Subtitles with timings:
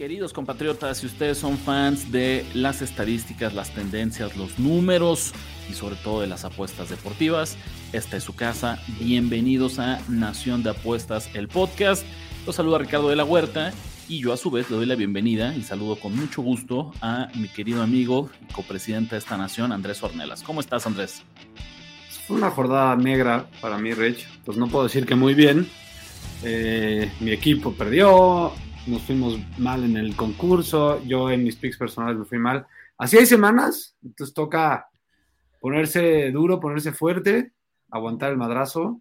[0.00, 5.34] Queridos compatriotas, si ustedes son fans de las estadísticas, las tendencias, los números
[5.68, 7.58] y sobre todo de las apuestas deportivas,
[7.92, 8.80] esta es su casa.
[8.98, 12.02] Bienvenidos a Nación de Apuestas, el podcast.
[12.46, 13.74] Los saluda Ricardo de la Huerta
[14.08, 17.28] y yo a su vez le doy la bienvenida y saludo con mucho gusto a
[17.34, 20.42] mi querido amigo y copresidente de esta nación, Andrés Ornelas.
[20.42, 21.22] ¿Cómo estás, Andrés?
[22.30, 24.26] Una jornada negra para mí, Rich.
[24.46, 25.68] Pues no puedo decir que muy bien.
[26.42, 28.54] Eh, mi equipo perdió,
[28.86, 32.66] nos fuimos mal en el concurso, yo en mis picks personales me fui mal.
[32.96, 34.88] Así hay semanas, entonces toca
[35.60, 37.52] ponerse duro, ponerse fuerte,
[37.90, 39.00] aguantar el madrazo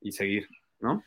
[0.00, 0.48] y seguir,
[0.80, 1.02] ¿no?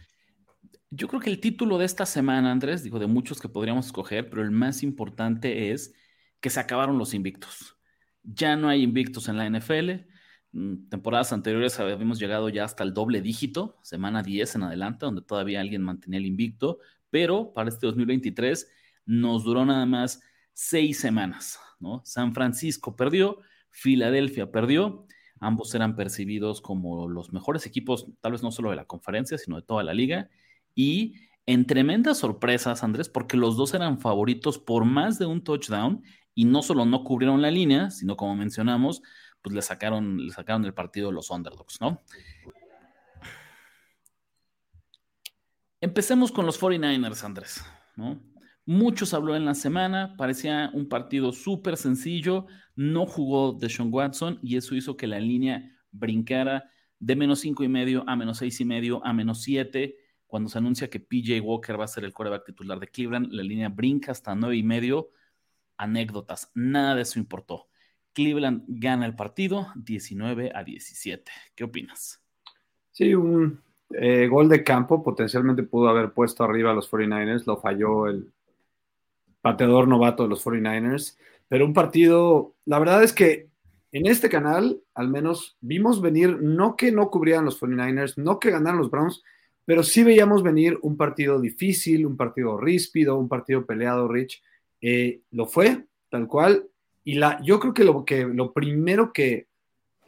[0.89, 4.29] Yo creo que el título de esta semana, Andrés, digo, de muchos que podríamos escoger,
[4.29, 5.93] pero el más importante es
[6.41, 7.77] que se acabaron los invictos.
[8.23, 10.05] Ya no hay invictos en la NFL.
[10.51, 15.21] Mm, temporadas anteriores habíamos llegado ya hasta el doble dígito, semana 10 en adelante, donde
[15.21, 16.79] todavía alguien mantenía el invicto
[17.11, 18.67] pero para este 2023
[19.05, 20.21] nos duró nada más
[20.53, 22.01] seis semanas, ¿no?
[22.05, 25.05] San Francisco perdió, Filadelfia perdió,
[25.39, 29.57] ambos eran percibidos como los mejores equipos, tal vez no solo de la conferencia, sino
[29.57, 30.29] de toda la liga,
[30.73, 36.03] y en tremendas sorpresas, Andrés, porque los dos eran favoritos por más de un touchdown
[36.33, 39.01] y no solo no cubrieron la línea, sino como mencionamos,
[39.41, 42.01] pues le sacaron, le sacaron el partido los underdogs, ¿no?
[45.83, 47.65] Empecemos con los 49ers, Andrés.
[48.67, 52.45] Muchos habló en la semana, parecía un partido súper sencillo,
[52.75, 56.69] no jugó Deshaun Watson y eso hizo que la línea brincara
[56.99, 59.97] de menos cinco y medio a menos seis y medio a menos siete.
[60.27, 63.41] Cuando se anuncia que PJ Walker va a ser el coreback titular de Cleveland, la
[63.41, 65.09] línea brinca hasta nueve y medio.
[65.77, 67.69] Anécdotas, nada de eso importó.
[68.13, 71.31] Cleveland gana el partido 19 a 17.
[71.55, 72.23] ¿Qué opinas?
[72.91, 73.63] Sí, un,
[73.99, 78.31] eh, gol de campo, potencialmente pudo haber puesto arriba a los 49ers, lo falló el
[79.41, 83.49] pateador novato de los 49ers, pero un partido, la verdad es que
[83.91, 88.51] en este canal al menos vimos venir, no que no cubrían los 49ers, no que
[88.51, 89.23] ganaran los Browns,
[89.65, 94.41] pero sí veíamos venir un partido difícil, un partido ríspido, un partido peleado, Rich.
[94.81, 96.67] Eh, lo fue, tal cual.
[97.03, 99.47] Y la, yo creo que lo, que lo primero que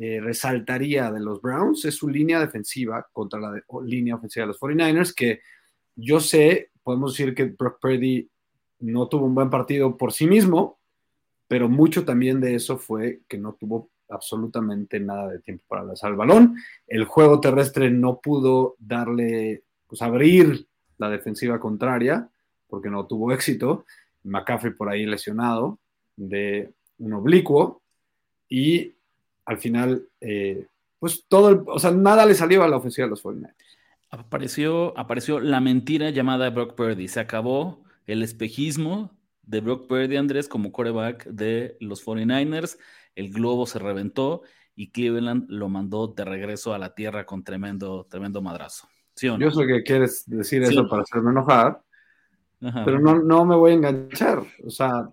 [0.06, 4.60] eh, resaltaría de los Browns es su línea defensiva contra la línea ofensiva de los
[4.60, 5.40] 49ers, que
[5.96, 8.30] yo sé, podemos decir que Brock Purdy
[8.80, 10.78] no tuvo un buen partido por sí mismo,
[11.48, 16.12] pero mucho también de eso fue que no tuvo absolutamente nada de tiempo para lanzar
[16.12, 16.58] el balón.
[16.86, 22.30] El juego terrestre no pudo darle, pues abrir la defensiva contraria,
[22.68, 23.86] porque no tuvo éxito.
[24.24, 25.80] McCaffrey por ahí lesionado
[26.18, 27.82] de un oblicuo.
[28.50, 28.96] Y
[29.46, 30.68] al final, eh,
[31.00, 33.54] pues todo, o sea, nada le salió a la ofensiva de los 49ers.
[34.10, 37.08] Apareció, apareció la mentira llamada Brock Purdy.
[37.08, 39.12] Se acabó el espejismo
[39.42, 42.78] de Brock Purdy, Andrés, como quarterback de los 49ers.
[43.16, 44.44] El globo se reventó
[44.76, 48.88] y Cleveland lo mandó de regreso a la tierra con tremendo, tremendo madrazo.
[49.16, 51.82] Yo sé que quieres decir eso para hacerme enojar,
[52.60, 54.44] pero no, no me voy a enganchar.
[54.66, 55.10] O sea,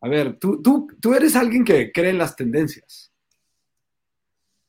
[0.00, 3.12] a ver, tú, tú, tú eres alguien que cree en las tendencias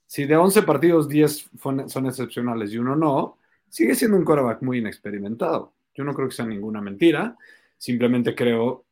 [0.07, 1.49] si de 11 partidos 10
[1.87, 3.37] son excepcionales y uno no,
[3.69, 5.73] sigue siendo un quarterback muy inexperimentado.
[5.93, 7.35] Yo no creo que sea ninguna mentira,
[7.77, 8.85] simplemente creo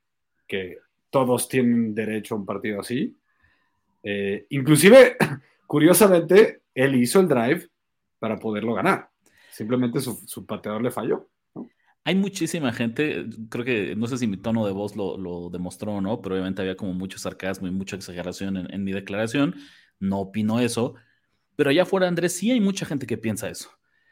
[0.45, 3.17] que todos tienen derecho a un partido así.
[4.03, 5.15] Eh, inclusive,
[5.65, 7.69] curiosamente, él hizo el drive
[8.19, 9.09] para poderlo ganar.
[9.51, 11.29] Simplemente su, pateador le falló.
[12.03, 16.01] Hay muchísima gente, creo que, no sé si mi tono de voz lo, demostró o
[16.01, 19.55] no, pero obviamente había como mucho sarcasmo y mucha exageración en, en mi declaración.
[19.99, 20.95] No opino eso,
[21.55, 23.69] pero allá afuera, Andrés, sí hay mucha gente que piensa eso.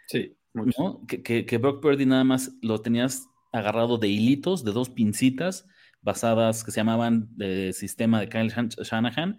[0.08, 0.36] Sí.
[0.54, 1.02] ¿no?
[1.08, 5.68] Que, que, Brock Purdy nada más lo tenías agarrado de hilitos, de dos pincitas
[6.02, 9.38] basadas que se llamaban de sistema de Kyle Shanahan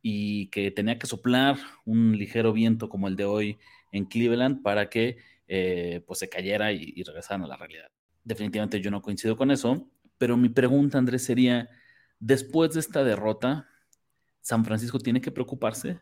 [0.00, 3.58] y que tenía que soplar un ligero viento como el de hoy
[3.92, 5.18] en Cleveland para que
[5.48, 7.90] eh, pues se cayera y, y regresaran a la realidad.
[8.24, 9.88] Definitivamente yo no coincido con eso,
[10.18, 11.68] pero mi pregunta, Andrés, sería,
[12.18, 13.68] después de esta derrota,
[14.48, 16.00] ¿San Francisco tiene que preocuparse?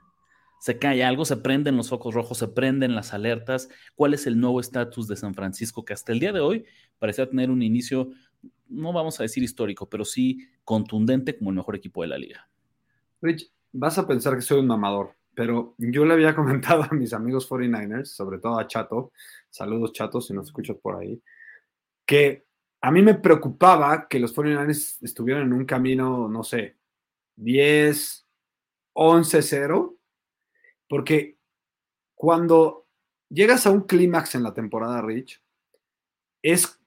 [0.61, 3.69] se cae algo, se prenden los focos rojos, se prenden las alertas.
[3.95, 6.65] ¿Cuál es el nuevo estatus de San Francisco que hasta el día de hoy
[6.99, 8.11] parecía tener un inicio,
[8.69, 12.49] no vamos a decir histórico, pero sí contundente como el mejor equipo de la liga?
[13.21, 17.13] Rich, vas a pensar que soy un mamador, pero yo le había comentado a mis
[17.13, 19.13] amigos 49ers, sobre todo a Chato,
[19.51, 21.21] saludos Chato si nos escuchas por ahí,
[22.07, 22.47] que
[22.81, 26.77] a mí me preocupaba que los 49ers estuvieran en un camino, no sé,
[27.37, 28.26] 10,
[28.97, 29.97] 11, 0,
[30.89, 31.37] porque
[32.15, 32.87] cuando
[33.29, 35.43] llegas a un clímax en la temporada, Rich,
[36.43, 36.81] es,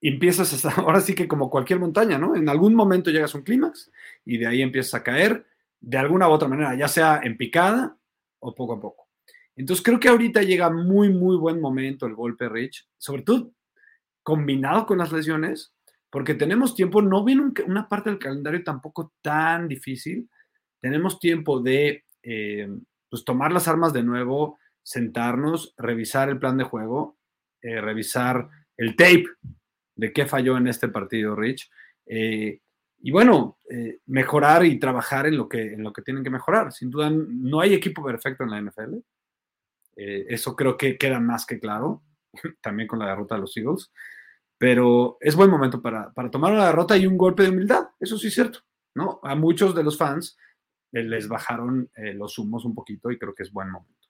[0.00, 2.36] empiezas hasta, ahora sí que como cualquier montaña, ¿no?
[2.36, 3.90] En algún momento llegas a un clímax
[4.24, 5.44] y de ahí empiezas a caer
[5.80, 7.96] de alguna u otra manera, ya sea en picada
[8.38, 9.08] o poco a poco.
[9.56, 13.52] Entonces creo que ahorita llega muy, muy buen momento el golpe Rich, sobre todo
[14.22, 15.74] combinado con las lesiones,
[16.08, 20.28] porque tenemos tiempo, no viene una parte del calendario tampoco tan difícil,
[20.82, 22.68] tenemos tiempo de eh,
[23.08, 27.16] pues tomar las armas de nuevo, sentarnos, revisar el plan de juego,
[27.62, 29.24] eh, revisar el tape
[29.94, 31.70] de qué falló en este partido, Rich,
[32.06, 32.60] eh,
[33.04, 33.58] y bueno,
[34.06, 36.70] mejorar y trabajar en lo, que, en lo que tienen que mejorar.
[36.72, 38.94] Sin duda, no hay equipo perfecto en la NFL.
[39.96, 42.04] eso creo que queda más que claro,
[42.60, 43.90] también con la derrota de los Eagles
[44.62, 48.28] pero es buen momento para, tomar una derrota y un golpe de humildad, eso sí
[48.28, 48.60] es cierto,
[48.94, 49.18] ¿no?
[49.24, 50.51] A muchos de los fans eh,
[50.92, 54.08] les bajaron eh, los humos un poquito y creo que es buen momento.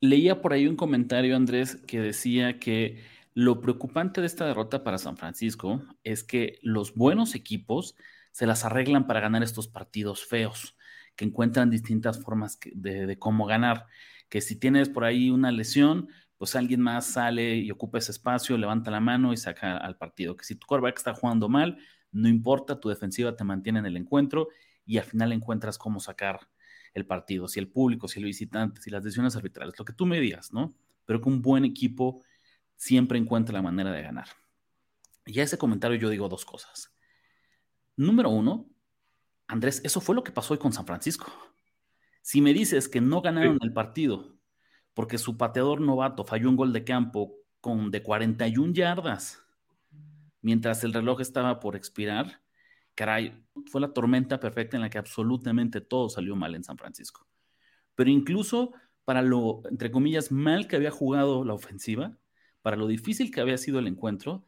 [0.00, 3.02] Leía por ahí un comentario, Andrés, que decía que
[3.32, 7.96] lo preocupante de esta derrota para San Francisco es que los buenos equipos
[8.30, 10.76] se las arreglan para ganar estos partidos feos,
[11.16, 13.86] que encuentran distintas formas de, de cómo ganar,
[14.28, 18.58] que si tienes por ahí una lesión, pues alguien más sale y ocupa ese espacio,
[18.58, 20.36] levanta la mano y saca al partido.
[20.36, 21.78] Que si tu quarterback está jugando mal,
[22.12, 24.48] no importa, tu defensiva te mantiene en el encuentro
[24.86, 26.48] y al final encuentras cómo sacar
[26.92, 27.48] el partido.
[27.48, 30.52] Si el público, si el visitante, si las decisiones arbitrales, lo que tú me digas,
[30.52, 30.74] ¿no?
[31.06, 32.22] Pero que un buen equipo
[32.76, 34.28] siempre encuentra la manera de ganar.
[35.26, 36.94] Y a ese comentario yo digo dos cosas.
[37.96, 38.68] Número uno,
[39.46, 41.32] Andrés, eso fue lo que pasó hoy con San Francisco.
[42.22, 44.38] Si me dices que no ganaron el partido
[44.94, 49.44] porque su pateador novato falló un gol de campo con de 41 yardas
[50.44, 52.43] mientras el reloj estaba por expirar.
[52.94, 57.26] Caray, fue la tormenta perfecta en la que absolutamente todo salió mal en San Francisco.
[57.94, 58.72] Pero incluso
[59.04, 62.16] para lo, entre comillas, mal que había jugado la ofensiva,
[62.62, 64.46] para lo difícil que había sido el encuentro,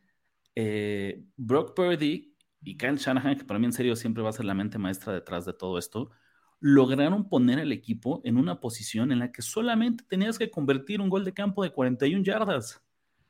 [0.55, 4.47] eh, Brock Purdy y Kyle Shanahan, que para mí en serio siempre va a ser
[4.47, 6.11] la mente maestra detrás de todo esto,
[6.59, 11.11] lograron poner al equipo en una posición en la que solamente tenías que convertir un
[11.11, 12.83] gol de campo de 41 yardas.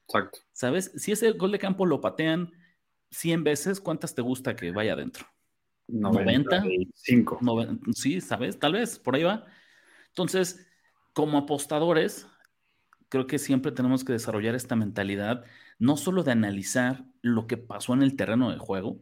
[0.07, 0.39] Exacto.
[0.53, 0.93] ¿Sabes?
[0.95, 2.53] Si ese gol de campo lo patean
[3.11, 5.26] 100 veces, ¿cuántas te gusta que vaya adentro?
[5.88, 6.61] 90.
[6.61, 7.41] 95.
[7.93, 8.58] sí, ¿sabes?
[8.58, 9.44] Tal vez, por ahí va.
[10.08, 10.67] Entonces,
[11.12, 12.26] como apostadores,
[13.08, 15.44] creo que siempre tenemos que desarrollar esta mentalidad,
[15.79, 19.00] no solo de analizar lo que pasó en el terreno de juego,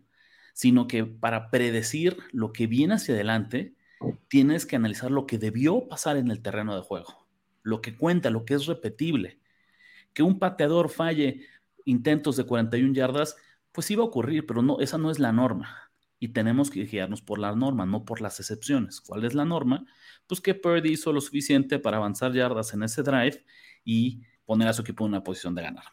[0.52, 3.74] sino que para predecir lo que viene hacia adelante,
[4.28, 7.26] tienes que analizar lo que debió pasar en el terreno de juego,
[7.62, 9.40] lo que cuenta, lo que es repetible.
[10.12, 11.46] Que un pateador falle
[11.84, 13.36] intentos de 41 yardas,
[13.74, 15.90] pues iba a ocurrir, pero no, esa no es la norma.
[16.20, 19.00] Y tenemos que guiarnos por la norma, no por las excepciones.
[19.00, 19.84] ¿Cuál es la norma?
[20.28, 23.44] Pues que Purdy hizo lo suficiente para avanzar yardas en ese drive
[23.84, 25.84] y poner a su equipo en una posición de ganar.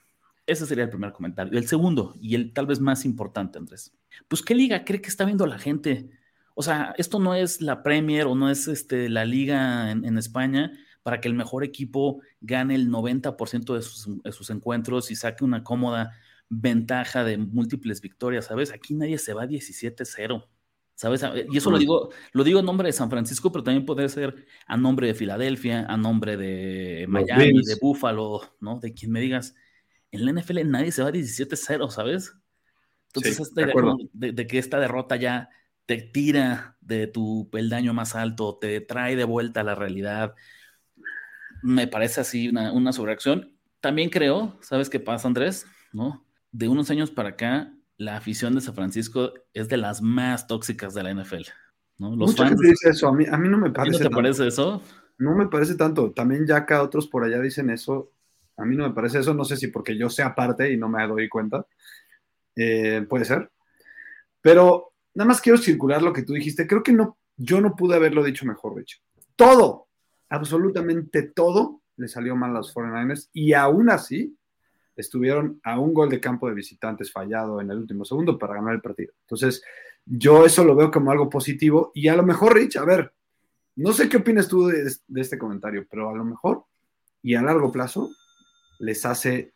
[0.45, 1.57] Ese sería el primer comentario.
[1.57, 3.97] El segundo, y el tal vez más importante, Andrés.
[4.27, 6.11] Pues, ¿qué liga cree que está viendo la gente?
[6.53, 10.71] O sea, esto no es la Premier o no es este, la liga en, España
[11.01, 15.43] para que el mejor equipo gane el 90% de sus, de sus, encuentros y saque
[15.43, 16.11] una cómoda
[16.53, 18.73] ventaja de múltiples victorias, ¿sabes?
[18.73, 20.45] Aquí nadie se va 17-0.
[20.93, 21.23] ¿Sabes?
[21.49, 24.45] Y eso lo digo, lo digo en nombre de San Francisco, pero también puede ser
[24.67, 28.79] a nombre de Filadelfia, a nombre de Miami, de Buffalo, ¿no?
[28.79, 29.55] De quien me digas.
[30.11, 32.35] En la NFL nadie se va 17-0, ¿sabes?
[33.07, 33.65] Entonces, este
[34.13, 35.49] de, de, que esta derrota ya
[35.87, 40.35] te tira de tu peldaño más alto, te trae de vuelta a la realidad.
[41.63, 43.57] Me parece así una, una sobreacción.
[43.79, 45.65] También creo, ¿sabes qué pasa, Andrés?
[45.93, 46.23] ¿No?
[46.51, 50.93] De unos años para acá, la afición de San Francisco es de las más tóxicas
[50.93, 51.43] de la NFL.
[51.97, 52.15] ¿no?
[52.15, 54.03] Los Mucha gente dice eso, a mí, a mí no me parece.
[54.03, 54.81] ¿No te parece eso?
[55.17, 56.11] No me parece tanto.
[56.11, 58.11] También ya acá otros por allá dicen eso.
[58.57, 59.33] A mí no me parece eso.
[59.33, 61.65] No sé si porque yo sea parte y no me doy cuenta.
[62.55, 63.51] Eh, puede ser.
[64.41, 66.67] Pero nada más quiero circular lo que tú dijiste.
[66.67, 69.01] Creo que no, yo no pude haberlo dicho mejor, Rich.
[69.35, 69.87] Todo,
[70.29, 74.37] absolutamente todo, le salió mal a los 49ers y aún así
[74.95, 78.75] estuvieron a un gol de campo de visitantes fallado en el último segundo para ganar
[78.75, 79.13] el partido.
[79.21, 79.63] Entonces,
[80.05, 83.13] yo eso lo veo como algo positivo y a lo mejor, Rich, a ver,
[83.75, 86.65] no sé qué opinas tú de, este comentario, pero a lo mejor
[87.23, 88.09] y a largo plazo
[88.79, 89.53] les hace,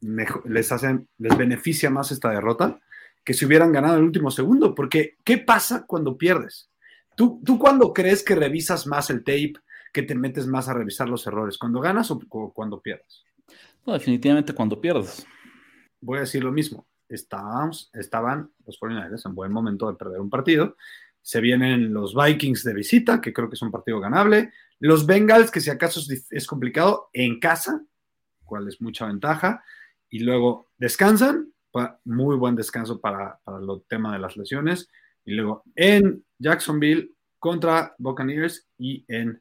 [0.00, 0.70] mejor, les
[1.18, 2.80] les beneficia más esta derrota
[3.24, 6.70] que si hubieran ganado el último segundo, porque ¿qué pasa cuando pierdes?
[7.16, 9.54] ¿Tú, ¿Tú cuándo crees que revisas más el tape,
[9.92, 11.58] que te metes más a revisar los errores?
[11.58, 13.24] ¿Cuando ganas o, o cuando pierdes?
[13.86, 15.26] Definitivamente cuando pierdes.
[16.00, 16.86] Voy a decir lo mismo.
[17.08, 20.76] Estábamos, estaban los 49ers en buen momento de perder un partido.
[21.22, 24.52] Se vienen los Vikings de visita, que creo que es un partido ganable.
[24.78, 27.84] Los Bengals, que si acaso es, es complicado, en casa,
[28.44, 29.62] cual es mucha ventaja.
[30.08, 31.52] Y luego descansan,
[32.04, 34.88] muy buen descanso para, para el tema de las lesiones.
[35.24, 39.40] Y luego en Jacksonville contra Buccaneers y en,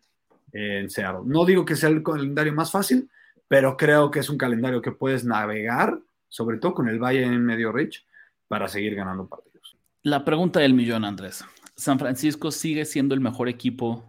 [0.52, 1.22] en Seattle.
[1.26, 3.10] No digo que sea el calendario más fácil,
[3.50, 7.44] pero creo que es un calendario que puedes navegar, sobre todo con el Valle en
[7.44, 8.06] medio rich,
[8.48, 9.76] para seguir ganando partidos.
[10.04, 11.44] La pregunta del millón, Andrés.
[11.76, 14.06] San Francisco sigue siendo el mejor equipo,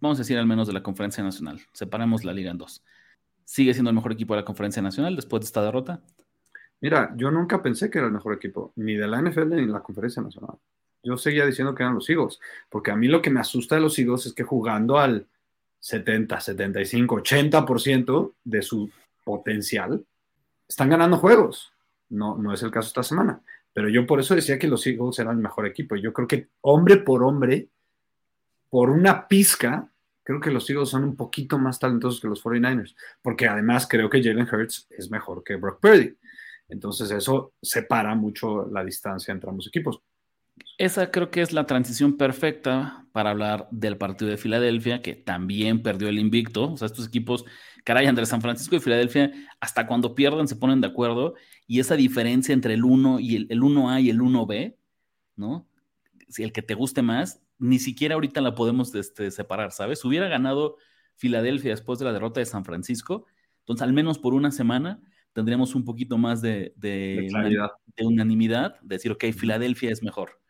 [0.00, 1.60] vamos a decir al menos de la conferencia nacional.
[1.72, 2.82] Separemos la liga en dos.
[3.44, 6.00] ¿Sigue siendo el mejor equipo de la conferencia nacional después de esta derrota?
[6.80, 9.72] Mira, yo nunca pensé que era el mejor equipo, ni de la NFL ni de
[9.72, 10.56] la conferencia nacional.
[11.04, 13.82] Yo seguía diciendo que eran los Eagles, porque a mí lo que me asusta de
[13.82, 15.28] los Eagles es que jugando al
[15.84, 18.90] 70, 75, 80% de su
[19.22, 20.02] potencial,
[20.66, 21.74] están ganando juegos.
[22.08, 23.42] No, no es el caso esta semana.
[23.74, 25.94] Pero yo por eso decía que los Eagles eran el mejor equipo.
[25.96, 27.68] Yo creo que hombre por hombre,
[28.70, 29.86] por una pizca,
[30.22, 32.96] creo que los Eagles son un poquito más talentosos que los 49ers.
[33.20, 36.16] Porque además creo que Jalen Hurts es mejor que Brock Purdy.
[36.70, 40.00] Entonces eso separa mucho la distancia entre ambos equipos.
[40.78, 45.82] Esa creo que es la transición perfecta para hablar del partido de Filadelfia, que también
[45.82, 46.72] perdió el invicto.
[46.72, 47.44] O sea, estos equipos,
[47.84, 51.34] caray, entre San Francisco y Filadelfia, hasta cuando pierden se ponen de acuerdo.
[51.66, 54.76] Y esa diferencia entre el 1 y el, el 1A y el 1B,
[55.36, 55.68] ¿no?
[56.28, 60.04] Si el que te guste más, ni siquiera ahorita la podemos este, separar, ¿sabes?
[60.04, 60.76] Hubiera ganado
[61.14, 63.26] Filadelfia después de la derrota de San Francisco,
[63.60, 65.00] entonces al menos por una semana
[65.32, 70.43] tendríamos un poquito más de, de, de, de unanimidad, de decir, ok, Filadelfia es mejor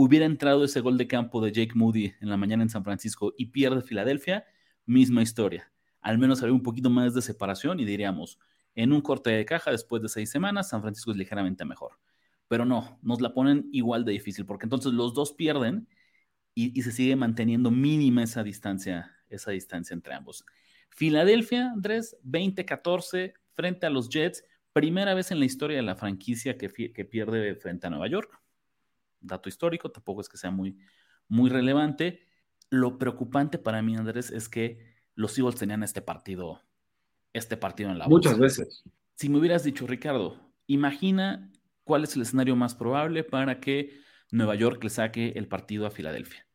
[0.00, 3.34] hubiera entrado ese gol de campo de Jake Moody en la mañana en San Francisco
[3.36, 4.46] y pierde Filadelfia,
[4.86, 5.72] misma historia.
[6.00, 8.38] Al menos habría un poquito más de separación y diríamos,
[8.76, 11.98] en un corte de caja después de seis semanas, San Francisco es ligeramente mejor.
[12.46, 15.88] Pero no, nos la ponen igual de difícil, porque entonces los dos pierden
[16.54, 20.44] y, se sigue manteniendo mínima esa distancia, esa distancia entre ambos.
[20.90, 26.56] Filadelfia, Andrés, 20-14 frente a los Jets, primera vez en la historia de la franquicia
[26.56, 28.40] que pierde frente a Nueva York
[29.20, 30.78] dato histórico, tampoco es que sea muy,
[31.28, 32.26] muy relevante.
[32.70, 36.60] Lo preocupante para mí, Andrés, es que los Eagles tenían este partido,
[37.32, 38.60] este partido en la Muchas bolsa.
[38.62, 38.84] veces.
[39.14, 41.50] Si me hubieras dicho, Ricardo, imagina
[41.84, 43.98] cuál es el escenario más probable para que
[44.30, 46.46] Nueva York le saque el partido a Filadelfia.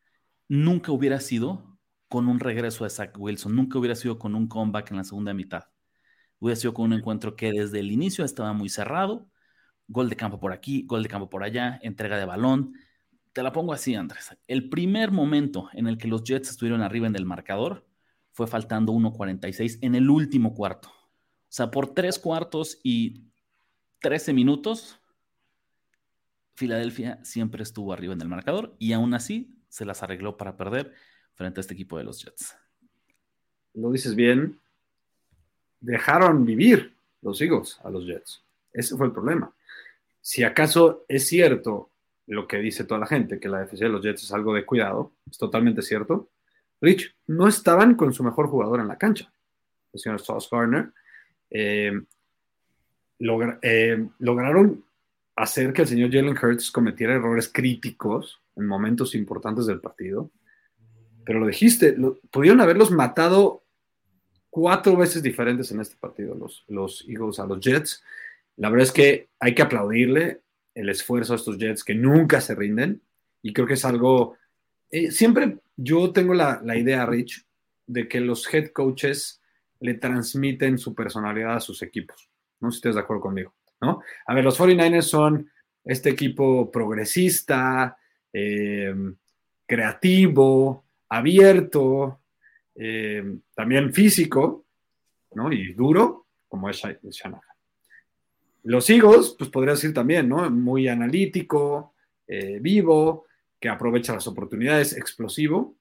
[0.48, 4.91] Nunca hubiera sido con un regreso de Zach Wilson, nunca hubiera sido con un comeback
[4.91, 5.63] en la segunda mitad.
[6.39, 9.27] Hubiera sido con un encuentro que desde el inicio estaba muy cerrado,
[9.88, 12.74] gol de campo por aquí, gol de campo por allá, entrega de balón.
[13.32, 14.36] Te la pongo así, Andrés.
[14.48, 17.86] El primer momento en el que los Jets estuvieron arriba en el marcador
[18.32, 20.90] fue faltando 1.46 en el último cuarto.
[20.90, 23.25] O sea, por tres cuartos y
[24.00, 25.00] 13 minutos,
[26.56, 30.94] Filadelfia siempre estuvo arriba en el marcador y aún así se las arregló para perder
[31.34, 32.56] frente a este equipo de los Jets.
[33.74, 34.60] Lo dices bien.
[35.80, 38.44] Dejaron vivir los Eagles a los Jets.
[38.72, 39.54] Ese fue el problema
[40.24, 41.92] si acaso es cierto
[42.27, 44.65] lo que dice toda la gente, que la defensa de los Jets es algo de
[44.65, 46.30] cuidado, es totalmente cierto.
[46.80, 49.32] Rich, no estaban con su mejor jugador en la cancha,
[49.92, 50.94] el señor Sauce Gardner.
[51.50, 52.01] Eh,
[53.62, 54.86] eh, lograron
[55.36, 60.32] hacer que el señor Jalen Hurts cometiera errores críticos en momentos importantes del partido.
[61.25, 63.63] Pero lo dijiste, lo, pudieron haberlos matado
[64.50, 68.01] cuatro veces diferentes en este partido, los, los Eagles a los Jets.
[68.58, 70.42] La verdad es que hay que aplaudirle
[70.76, 73.02] el esfuerzo a estos Jets que nunca se rinden
[73.42, 74.38] y creo que es algo,
[74.90, 77.46] eh, siempre yo tengo la, la, idea, Rich,
[77.88, 79.42] de que los head coaches
[79.80, 82.30] le transmiten su personalidad a sus equipos.
[82.60, 84.02] No sé si estás de acuerdo conmigo, ¿no?
[84.26, 85.52] A ver, los 49ers son
[85.84, 87.98] este equipo progresista,
[88.32, 88.96] eh,
[89.66, 92.22] creativo, abierto,
[92.76, 94.66] eh, también físico,
[95.34, 95.52] ¿no?
[95.52, 97.53] Y duro, como es Shanahan.
[98.63, 100.50] Los Eagles, pues podría decir también, ¿no?
[100.50, 101.93] Muy analítico,
[102.27, 103.25] eh, vivo,
[103.60, 105.77] que aprovecha las oportunidades, explosivo.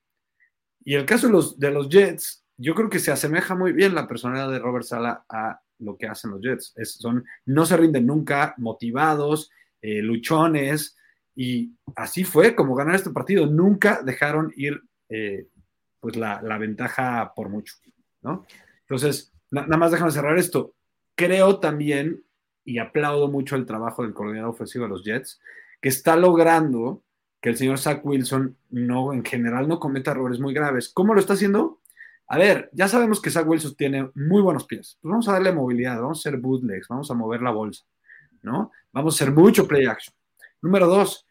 [0.84, 4.50] Y el caso de los, Jets, yo creo que se asemeja muy bien la personalidad
[4.50, 6.72] de Robert Sala a lo que hacen los Jets.
[6.76, 10.96] Es, son, no se rinden nunca, motivados, eh, luchones,
[11.34, 13.46] y así fue como ganar este partido.
[13.46, 15.48] Nunca dejaron ir eh,
[16.00, 17.74] pues la, ventaja por mucho,
[18.22, 18.46] ¿no?
[18.80, 20.74] Entonces, nada más déjame cerrar esto.
[21.14, 22.24] Creo también,
[22.64, 25.40] y aplaudo mucho el trabajo del coordinador ofensivo de los Jets,
[25.80, 27.02] que está logrando
[27.40, 30.88] que el señor Zach Wilson no, en general, no cometa errores muy graves.
[30.88, 31.80] ¿Cómo lo está haciendo?
[32.28, 34.96] A ver, ya sabemos que Zach Wilson tiene muy buenos pies.
[35.02, 37.84] Pues vamos a darle movilidad, vamos a hacer bootlegs, vamos a mover la bolsa,
[38.42, 38.70] ¿no?
[38.92, 40.14] Vamos a hacer mucho play action.
[40.62, 41.26] Número dos,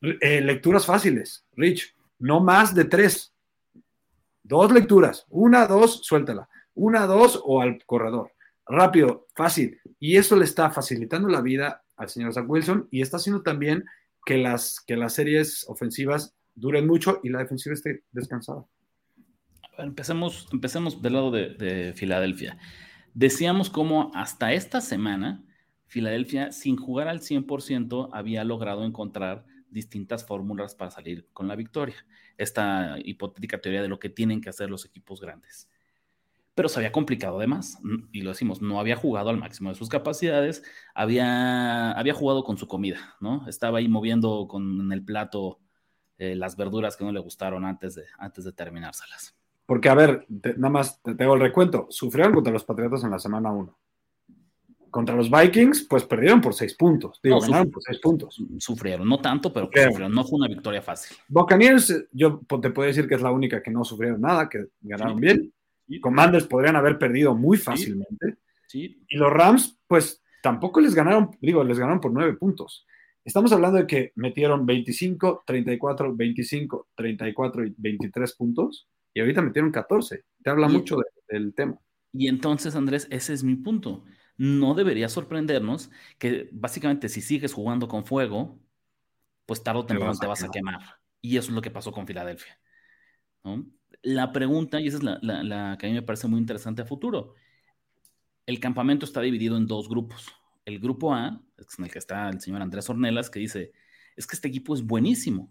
[0.00, 1.44] eh, lecturas fáciles.
[1.56, 3.34] Rich, no más de tres.
[4.44, 5.26] Dos lecturas.
[5.28, 6.48] Una, dos, suéltala.
[6.74, 8.32] Una, dos o al corredor.
[8.66, 9.80] Rápido, fácil.
[9.98, 13.84] Y eso le está facilitando la vida al señor Zach Wilson y está haciendo también
[14.24, 18.64] que las, que las series ofensivas duren mucho y la defensiva esté descansada.
[19.78, 22.58] Empecemos, empecemos del lado de, Filadelfia.
[23.14, 25.44] Decíamos cómo hasta esta semana
[25.86, 31.96] Filadelfia, sin jugar al 100%, había logrado encontrar distintas fórmulas para salir con la victoria.
[32.38, 35.68] Esta hipotética teoría de lo que tienen que hacer los equipos grandes
[36.54, 37.78] pero se había complicado además,
[38.12, 40.62] y lo decimos, no había jugado al máximo de sus capacidades,
[40.94, 43.46] había, había jugado con su comida, ¿no?
[43.48, 45.60] Estaba ahí moviendo con en el plato
[46.18, 49.34] eh, las verduras que no le gustaron antes de, antes de terminárselas.
[49.64, 53.18] Porque, a ver, nada más te tengo el recuento, sufrieron contra los Patriotas en la
[53.18, 53.78] semana 1.
[54.90, 57.18] Contra los Vikings, pues perdieron por seis puntos.
[57.22, 58.38] Digo, ganaron por seis puntos.
[58.58, 60.12] Sufrieron, no tanto, pero sufrieron.
[60.12, 61.16] No fue una victoria fácil.
[61.28, 65.18] Buccaneers, yo te puedo decir que es la única que no sufrieron nada, que ganaron
[65.18, 65.50] bien
[66.00, 68.38] Commanders podrían haber perdido muy fácilmente.
[68.66, 69.04] Sí.
[69.08, 72.86] Y los Rams, pues tampoco les ganaron, digo, les ganaron por nueve puntos.
[73.24, 79.70] Estamos hablando de que metieron 25, 34, 25, 34 y 23 puntos y ahorita metieron
[79.70, 80.24] 14.
[80.42, 80.96] Te habla mucho
[81.28, 81.78] del tema.
[82.12, 84.04] Y entonces, Andrés, ese es mi punto.
[84.36, 88.58] No debería sorprendernos que básicamente si sigues jugando con fuego,
[89.46, 90.80] pues tarde o temprano te vas a quemar.
[91.20, 92.58] Y eso es lo que pasó con Filadelfia.
[93.44, 93.64] ¿no?
[94.02, 97.34] La pregunta, y esa es la, que a mí me parece muy interesante a futuro,
[98.46, 100.26] el campamento está dividido en dos grupos.
[100.64, 101.40] El grupo A,
[101.78, 103.72] en el que está el señor Andrés Ornelas, que dice,
[104.16, 105.50] es que este equipo es buenísimo.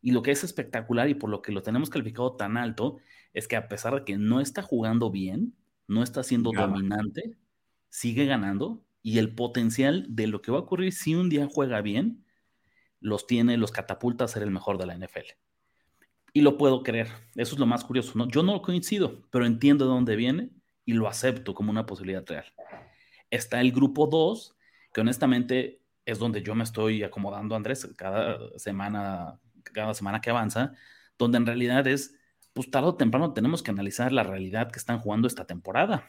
[0.00, 2.98] Y lo que es espectacular y por lo que lo tenemos calificado tan alto,
[3.32, 5.54] es que a pesar de que no está jugando bien,
[5.86, 7.36] no está siendo dominante,
[7.88, 11.80] sigue ganando y el potencial de lo que va a ocurrir si un día juega
[11.80, 12.24] bien,
[13.00, 15.47] los tiene, los catapulta a ser el mejor de la NFL
[16.32, 17.08] y lo puedo creer.
[17.34, 18.12] Eso es lo más curioso.
[18.16, 18.28] ¿no?
[18.28, 20.50] Yo no coincido, pero entiendo de dónde viene
[20.84, 22.46] y lo acepto como una posibilidad real.
[23.30, 24.56] Está el grupo 2,
[24.92, 30.72] que honestamente es donde yo me estoy acomodando, Andrés, cada semana, cada semana que avanza,
[31.18, 32.16] donde en realidad es,
[32.54, 36.08] pues tarde o temprano tenemos que analizar la realidad que están jugando esta temporada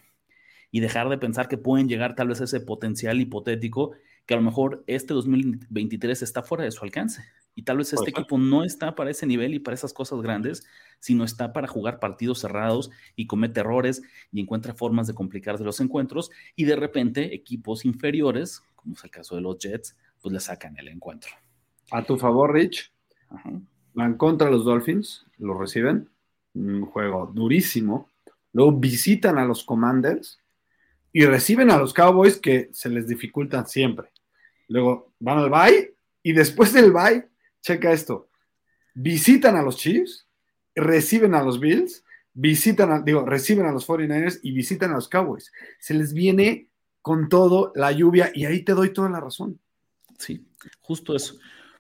[0.72, 3.92] y dejar de pensar que pueden llegar tal vez a ese potencial hipotético
[4.30, 7.26] que a lo mejor este 2023 está fuera de su alcance.
[7.56, 10.68] Y tal vez este equipo no está para ese nivel y para esas cosas grandes,
[11.00, 15.80] sino está para jugar partidos cerrados y comete errores y encuentra formas de complicarse los
[15.80, 16.30] encuentros.
[16.56, 20.78] Y de repente equipos inferiores, como es el caso de los Jets, pues le sacan
[20.78, 21.32] el encuentro.
[21.90, 22.94] A tu favor, Rich.
[23.96, 26.08] Van contra los Dolphins, lo reciben.
[26.54, 28.08] Un juego durísimo.
[28.54, 30.38] Luego visitan a los Commanders
[31.12, 34.12] y reciben a los Cowboys que se les dificultan siempre.
[34.70, 37.28] Luego van al bye y después del bye
[37.62, 38.30] checa esto,
[38.94, 40.28] visitan a los Chiefs,
[40.76, 42.04] reciben a los Bills,
[42.34, 45.52] visitan, a, digo, reciben a los 49ers y visitan a los Cowboys.
[45.80, 46.70] Se les viene
[47.02, 49.60] con todo la lluvia y ahí te doy toda la razón.
[50.18, 50.48] Sí,
[50.82, 51.38] justo eso.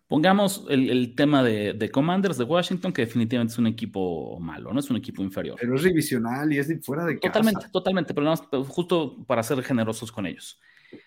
[0.07, 4.89] Pongamos el, tema de, Commanders de Washington, que definitivamente es un equipo malo, no es
[4.89, 5.55] un equipo inferior.
[5.61, 7.31] Pero es divisional y es de fuera de casa.
[7.31, 10.59] Totalmente, totalmente, pero, pero justo para ser generosos con ellos.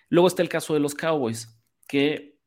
[0.08, 1.48] Luego está el caso de los Cowboys,
[1.92, 2.38] que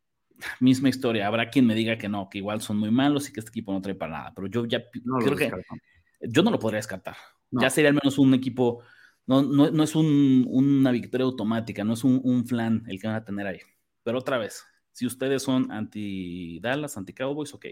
[0.59, 1.27] misma historia.
[1.27, 3.71] Habrá quien me diga que no, que igual son muy malos y que este equipo
[3.71, 5.51] no trae para nada, pero yo ya creo que
[6.21, 7.15] yo no lo podría descartar.
[7.51, 8.81] Ya sería al menos un equipo,
[9.27, 13.23] no, no, es una victoria automática, no es un, un, flan el que van a
[13.23, 13.59] tener ahí.
[14.01, 17.65] Pero otra vez, si ustedes son anti-Dallas, anti-Cowboys, ok.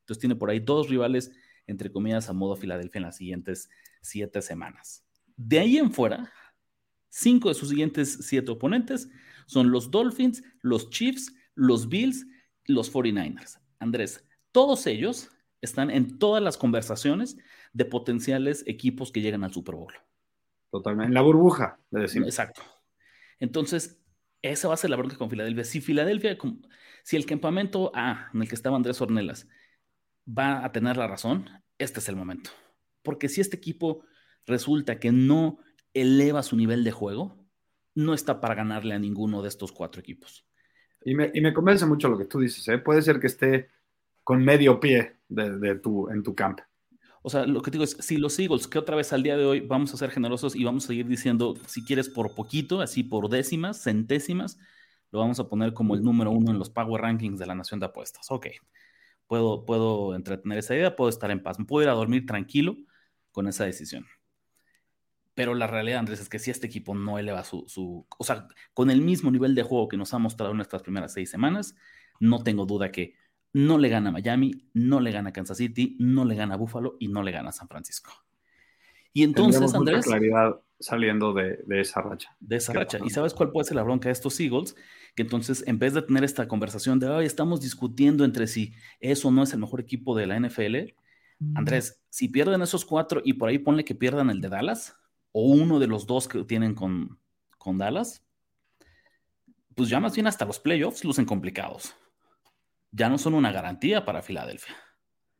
[0.00, 1.30] Entonces tiene por ahí dos rivales,
[1.68, 5.06] entre comillas, a modo Filadelfia en las siguientes siete semanas.
[5.36, 6.32] De ahí en fuera,
[7.08, 9.08] cinco de sus siguientes siete oponentes
[9.46, 12.26] son los Dolphins, los Chiefs, los Bills,
[12.66, 13.60] los 49ers.
[13.78, 15.30] Andrés, todos ellos
[15.60, 17.36] están en todas las conversaciones
[17.72, 19.92] de potenciales equipos que llegan al Super Bowl.
[20.70, 21.08] Totalmente.
[21.08, 22.28] En la burbuja, le decimos.
[22.28, 22.62] Exacto.
[23.38, 24.00] Entonces,
[24.42, 25.64] esa va a ser la bronca con Filadelfia.
[25.64, 26.36] Si Filadelfia,
[27.02, 29.48] si el campamento A, en el que estaba Andrés Ornelas,
[30.26, 32.50] va a tener la razón, este es el momento.
[33.02, 34.04] Porque si este equipo
[34.46, 35.58] resulta que no
[35.94, 37.45] eleva su nivel de juego,
[37.96, 40.46] no está para ganarle a ninguno de estos cuatro equipos.
[41.04, 42.78] Y me, convence mucho lo que tú dices, ¿eh?
[42.78, 43.68] Puede ser que esté
[44.22, 46.62] con medio pie de, tu, en tu campo.
[47.22, 49.44] O sea, lo que digo es, si los Eagles, que otra vez al día de
[49.44, 53.02] hoy vamos a ser generosos y vamos a seguir diciendo, si quieres por poquito, así
[53.02, 54.58] por décimas, centésimas,
[55.10, 57.80] lo vamos a poner como el número uno en los Power Rankings de la Nación
[57.80, 58.26] de Apuestas.
[58.30, 58.48] Ok,
[59.26, 62.76] puedo, puedo entretener esa idea, puedo estar en paz, puedo ir a dormir tranquilo
[63.30, 64.06] con esa decisión.
[65.36, 68.48] Pero la realidad, Andrés, es que si este equipo no eleva su, su, o sea,
[68.72, 71.76] con el mismo nivel de juego que nos ha mostrado en nuestras primeras seis semanas,
[72.18, 73.14] no tengo duda que
[73.52, 76.56] no le gana a Miami, no le gana a Kansas City, no le gana a
[76.56, 78.12] Buffalo y no le gana a San Francisco.
[79.12, 80.06] Y entonces, Andrés.
[80.06, 82.34] claridad saliendo de, esa racha.
[82.40, 82.98] De esa racha.
[83.04, 84.74] ¿Y sabes cuál puede ser la bronca de estos Eagles?
[85.14, 89.30] Que entonces, en vez de tener esta conversación de, hoy estamos discutiendo entre si eso
[89.30, 90.94] no es el mejor equipo de la NFL,
[91.54, 94.96] Andrés, si pierden esos cuatro y por ahí ponle que pierdan el de Dallas,
[95.36, 97.18] o uno de los dos que tienen con,
[97.58, 98.22] con Dallas,
[99.74, 101.94] pues ya más bien hasta los playoffs lucen complicados
[102.96, 104.74] ya no son una garantía para Filadelfia.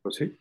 [0.01, 0.37] Pues sí.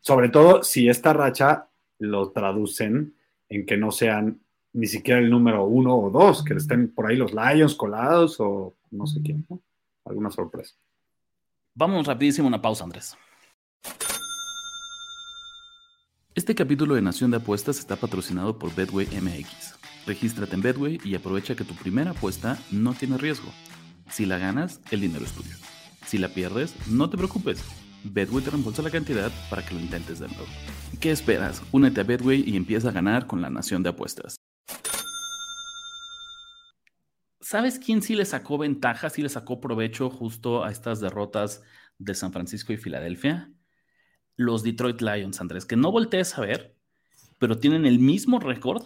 [0.00, 3.14] Sobre todo si esta racha lo traducen
[3.48, 4.40] en que no sean
[4.72, 8.74] ni siquiera el número uno o dos, que estén por ahí los Lions colados o
[8.90, 9.46] no sé quién,
[10.04, 10.74] Alguna sorpresa.
[11.74, 13.16] Vamos rapidísimo a una pausa, Andrés.
[16.34, 19.74] Este capítulo de Nación de Apuestas está patrocinado por Bedway MX.
[20.06, 23.52] Regístrate en Bedway y aprovecha que tu primera apuesta no tiene riesgo.
[24.10, 25.54] Si la ganas, el dinero es tuyo.
[26.06, 27.62] Si la pierdes, no te preocupes.
[28.04, 30.46] Bedway te reembolsa la cantidad para que lo intentes de nuevo.
[31.00, 31.62] ¿Qué esperas?
[31.70, 34.36] Únete a Bedway y empieza a ganar con la nación de apuestas.
[37.42, 41.62] ¿Sabes quién sí le sacó ventaja, sí le sacó provecho justo a estas derrotas
[41.98, 43.52] de San Francisco y Filadelfia?
[44.36, 46.74] Los Detroit Lions, Andrés, que no voltees a ver,
[47.38, 48.84] pero tienen el mismo récord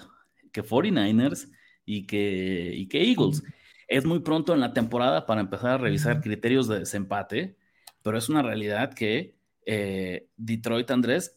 [0.53, 1.51] que 49ers
[1.85, 3.43] y que, y que Eagles.
[3.89, 7.57] Es muy pronto en la temporada para empezar a revisar criterios de desempate,
[8.03, 11.35] pero es una realidad que eh, Detroit Andrés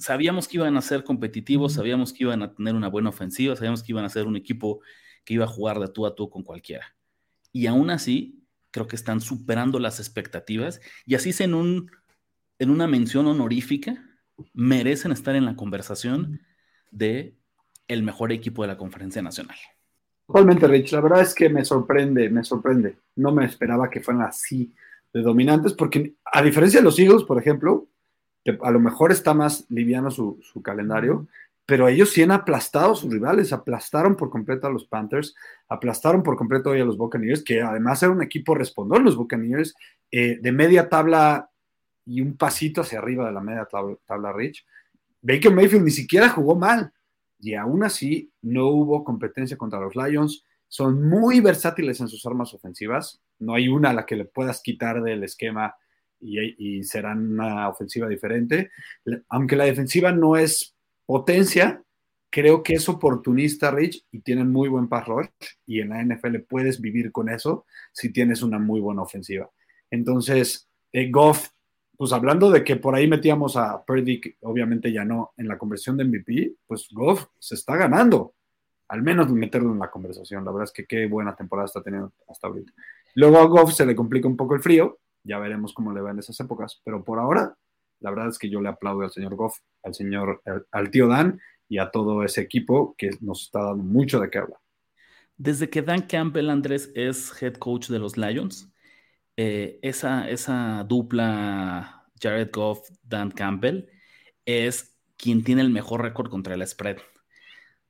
[0.00, 3.82] sabíamos que iban a ser competitivos, sabíamos que iban a tener una buena ofensiva, sabíamos
[3.82, 4.80] que iban a ser un equipo
[5.24, 6.96] que iba a jugar de tú a tú con cualquiera.
[7.52, 11.90] Y aún así, creo que están superando las expectativas y así en, un,
[12.58, 14.04] en una mención honorífica,
[14.52, 16.40] merecen estar en la conversación
[16.90, 17.34] de
[17.86, 19.56] el mejor equipo de la conferencia nacional.
[20.26, 20.92] Totalmente, Rich.
[20.92, 22.98] La verdad es que me sorprende, me sorprende.
[23.16, 24.74] No me esperaba que fueran así
[25.12, 27.88] de dominantes, porque a diferencia de los Eagles, por ejemplo,
[28.62, 31.26] a lo mejor está más liviano su, calendario,
[31.66, 35.34] pero ellos sí han aplastado a sus rivales, aplastaron por completo a los Panthers,
[35.68, 39.74] aplastaron por completo hoy a los Buccaneers, que además era un equipo respondor, los Buccaneers,
[40.10, 41.50] eh, de media tabla
[42.08, 44.64] y un pasito hacia arriba de la media tabla, tabla Rich.
[45.20, 46.90] Baker Mayfield ni siquiera jugó mal
[47.38, 50.42] y aún así no hubo competencia contra los Lions.
[50.68, 53.20] Son muy versátiles en sus armas ofensivas.
[53.38, 55.76] No hay una a la que le puedas quitar del esquema
[56.20, 58.70] y, serán una ofensiva diferente.
[59.28, 61.82] Aunque la defensiva no es potencia,
[62.30, 65.28] creo que es oportunista, Rich, y tienen muy buen pass rush.
[65.66, 69.50] Y en la NFL puedes vivir con eso si tienes una muy buena ofensiva.
[69.90, 71.50] Entonces, eh, Goff
[71.98, 75.96] pues hablando de que por ahí metíamos a Purdy, obviamente ya no, en la conversión
[75.96, 78.34] de MVP, pues Goff se está ganando.
[78.86, 80.44] Al menos meterlo en la conversación.
[80.44, 82.72] La verdad es que qué buena temporada está teniendo hasta ahorita.
[83.16, 85.00] Luego a Goff se le complica un poco el frío.
[85.24, 86.80] Ya veremos cómo le va en esas épocas.
[86.84, 87.56] Pero por ahora,
[87.98, 91.40] la verdad es que yo le aplaudo al señor Goff, al señor, al tío Dan
[91.68, 94.60] y a todo ese equipo que nos está dando mucho de qué hablar.
[95.36, 98.70] Desde que Dan Campbell Andrés es head coach de los Lions,
[99.40, 103.86] eh, esa, esa dupla Jared Goff, Dan Campbell,
[104.44, 106.96] es quien tiene el mejor récord contra el spread.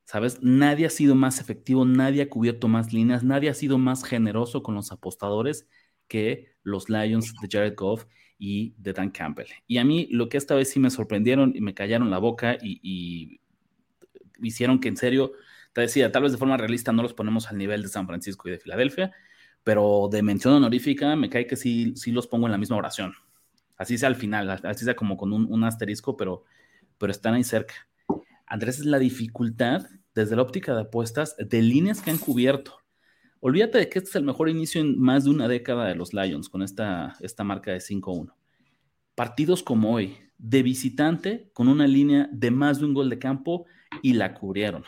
[0.05, 0.43] ¿Sabes?
[0.43, 4.63] Nadie ha sido más efectivo, nadie ha cubierto más líneas, nadie ha sido más generoso
[4.63, 5.67] con los apostadores
[6.07, 8.05] que los Lions de Jared Goff
[8.39, 9.49] y de Dan Campbell.
[9.67, 12.59] Y a mí lo que esta vez sí me sorprendieron y me callaron la boca
[12.61, 13.41] y, y
[14.47, 15.33] hicieron que en serio,
[15.73, 18.49] te decía, tal vez de forma realista no los ponemos al nivel de San Francisco
[18.49, 19.15] y de Filadelfia,
[19.65, 23.15] pero de mención honorífica me cae que sí, sí los pongo en la misma oración.
[23.77, 26.45] Así sea al final, así sea como con un, asterisco, pero,
[26.99, 27.75] pero están ahí cerca.
[28.47, 32.79] Andrés, es la dificultad desde la óptica de apuestas de líneas que han cubierto.
[33.41, 36.13] Olvídate de que este es el mejor inicio en más de una década de los
[36.13, 38.35] Lions con esta, esta marca de 5-1.
[39.15, 43.67] Partidos como hoy, de visitante, con una línea de más de un gol de campo
[44.03, 44.85] y la cubrieron.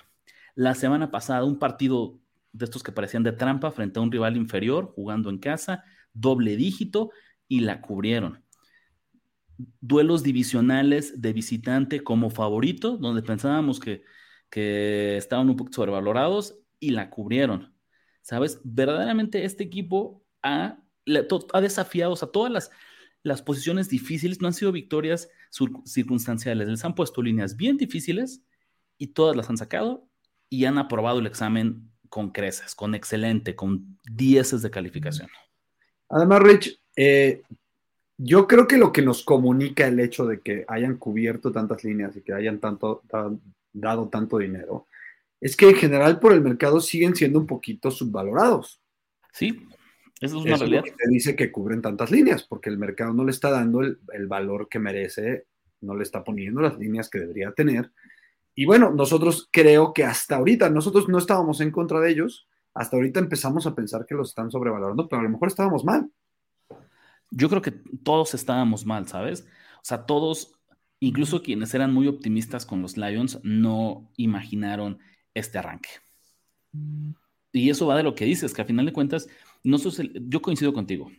[0.57, 2.19] La semana pasada, un partido
[2.53, 6.57] de estos que parecían de trampa frente a un rival inferior, jugando en casa, doble
[6.57, 7.11] dígito,
[7.49, 8.45] y la cubrieron.
[9.81, 14.03] Duelos divisionales de visitante como favorito, donde pensábamos que,
[14.49, 17.75] que estaban un poco sobrevalorados, y la cubrieron.
[18.23, 18.61] ¿Sabes?
[18.65, 20.79] Verdaderamente este equipo ha,
[21.53, 22.71] ha desafiado a todas las,
[23.23, 25.29] las posiciones difíciles no han sido victorias
[25.85, 26.69] circunstanciales.
[26.69, 28.45] Les han puesto líneas bien difíciles
[28.97, 30.09] y todas las han sacado
[30.49, 35.29] y han aprobado el examen con creces, con excelente, con dieces de calificación.
[36.11, 37.43] Además, Rich, eh,
[38.19, 42.15] yo creo que lo que nos comunica el hecho de que hayan cubierto tantas líneas
[42.17, 43.03] y que hayan tanto,
[43.73, 44.87] dado tanto dinero
[45.41, 48.81] es que en general por el mercado siguen siendo un poquito subvalorados.
[49.33, 49.67] Sí,
[50.21, 50.85] eso es una realidad.
[50.85, 54.69] se dice que cubren tantas líneas, porque el mercado no le está dando el, valor
[54.69, 55.47] que merece,
[55.81, 57.91] no le está poniendo las líneas que debería tener.
[58.55, 62.97] Y bueno, nosotros creo que hasta ahorita, nosotros no estábamos en contra de ellos, hasta
[62.97, 66.11] ahorita empezamos a pensar que los están sobrevalorando, pero a lo mejor estábamos mal.
[67.31, 69.47] Yo creo que todos estábamos mal, ¿sabes?
[69.77, 70.53] O sea, todos,
[70.99, 74.99] incluso quienes eran muy optimistas con los Lions, no imaginaron
[75.35, 75.91] este arranque.
[77.53, 79.29] Y eso va de lo que dices, que a final de cuentas,
[79.63, 81.11] no yo coincido contigo.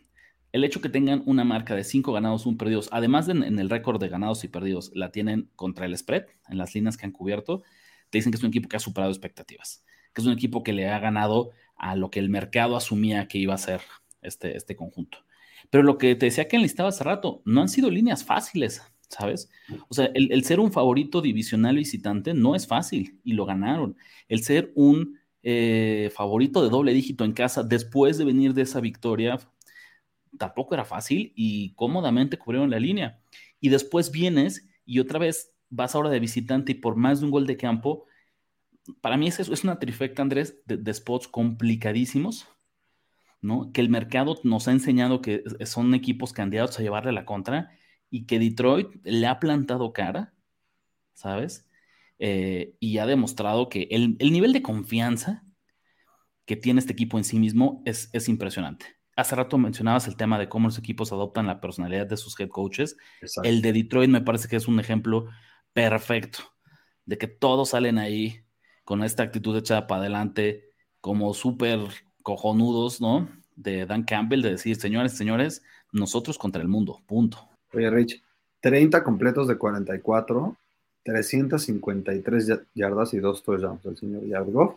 [0.52, 3.70] El hecho que tengan una marca de cinco ganados, un perdidos, además de en el
[3.70, 7.12] récord de ganados y perdidos, la tienen contra el spread, en las líneas que han
[7.12, 7.62] cubierto,
[8.10, 10.74] te dicen que es un equipo que ha superado expectativas, que es un equipo que
[10.74, 13.80] le ha ganado a lo que el mercado asumía que iba a ser
[14.20, 15.18] este, este conjunto.
[15.70, 19.50] Pero lo que te decía que enlistaba hace rato, no han sido líneas fáciles, ¿sabes?
[19.88, 23.96] O sea, el, el ser un favorito divisional visitante no es fácil y lo ganaron.
[24.28, 28.80] El ser un eh, favorito de doble dígito en casa después de venir de esa
[28.80, 29.40] victoria,
[30.38, 33.20] tampoco era fácil y cómodamente cubrieron la línea.
[33.60, 37.30] Y después vienes y otra vez vas ahora de visitante y por más de un
[37.30, 38.06] gol de campo,
[39.00, 42.48] para mí es, es una trifecta, Andrés, de, spots complicadísimos,
[43.40, 43.72] ¿no?
[43.72, 47.70] Que el mercado nos ha enseñado que son equipos candidatos a llevarle la contra
[48.10, 50.34] y que Detroit le ha plantado cara,
[51.14, 51.66] ¿sabes?
[52.18, 55.44] Eh, y ha demostrado que el, nivel de confianza
[56.44, 58.86] que tiene este equipo en sí mismo es, es, impresionante.
[59.14, 62.48] Hace rato mencionabas el tema de cómo los equipos adoptan la personalidad de sus head
[62.48, 62.96] coaches.
[63.42, 65.28] El de Detroit me parece que es un ejemplo
[65.72, 66.40] perfecto
[67.04, 68.42] de que todos salen ahí
[68.84, 70.64] con esta actitud echada para adelante,
[71.00, 71.80] como súper
[72.22, 73.28] cojonudos, ¿no?
[73.54, 77.48] De Dan Campbell, de decir, señores, señores, nosotros contra el mundo, punto.
[77.74, 78.22] Oye, Rich,
[78.60, 80.56] 30 completos de 44,
[81.04, 84.76] 353 yardas y dos touchdowns el señor Jared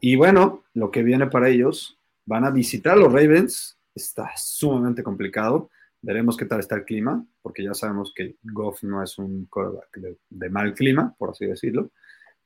[0.00, 5.02] Y bueno, lo que viene para ellos, van a visitar a los Ravens, está sumamente
[5.02, 5.70] complicado.
[6.00, 10.16] Veremos qué tal está el clima, porque ya sabemos que Goff no es un quarterback
[10.28, 11.90] de, mal clima, por así decirlo.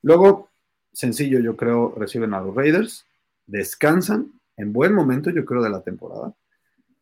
[0.02, 0.50] Luego,
[0.92, 3.04] sencillo, yo creo, reciben a los Raiders,
[3.46, 6.34] descansan en buen momento, yo creo, de la temporada.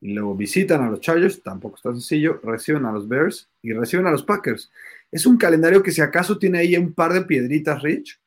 [0.00, 4.06] Y luego visitan a los Chargers, tampoco está sencillo, reciben a los Bears y reciben
[4.06, 4.70] a los Packers.
[5.10, 8.20] Es un calendario que si acaso tiene ahí un par de piedritas, Rich,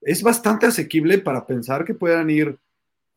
[0.00, 2.58] es bastante asequible para pensar que puedan ir,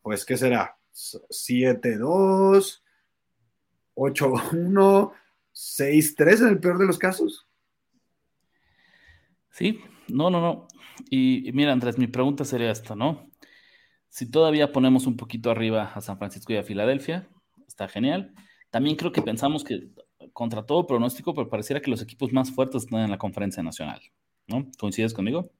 [0.02, 0.76] pues, ¿qué será?
[0.92, 2.82] 7-2,
[3.94, 5.12] 8-1,
[5.54, 7.46] 6-3 en el peor de los casos.
[9.50, 10.68] Sí, no, no, no.
[11.10, 13.30] Y, mira, Andrés, mi pregunta sería esta, ¿no?
[14.08, 17.28] Si todavía ponemos un poquito arriba a San Francisco y a Filadelfia,
[17.66, 18.34] está genial.
[18.70, 19.88] También creo que pensamos que
[20.32, 24.00] contra todo pronóstico, pero pareciera que los equipos más fuertes están en la conferencia nacional.
[24.46, 24.66] ¿No?
[24.78, 25.50] ¿Coincides conmigo?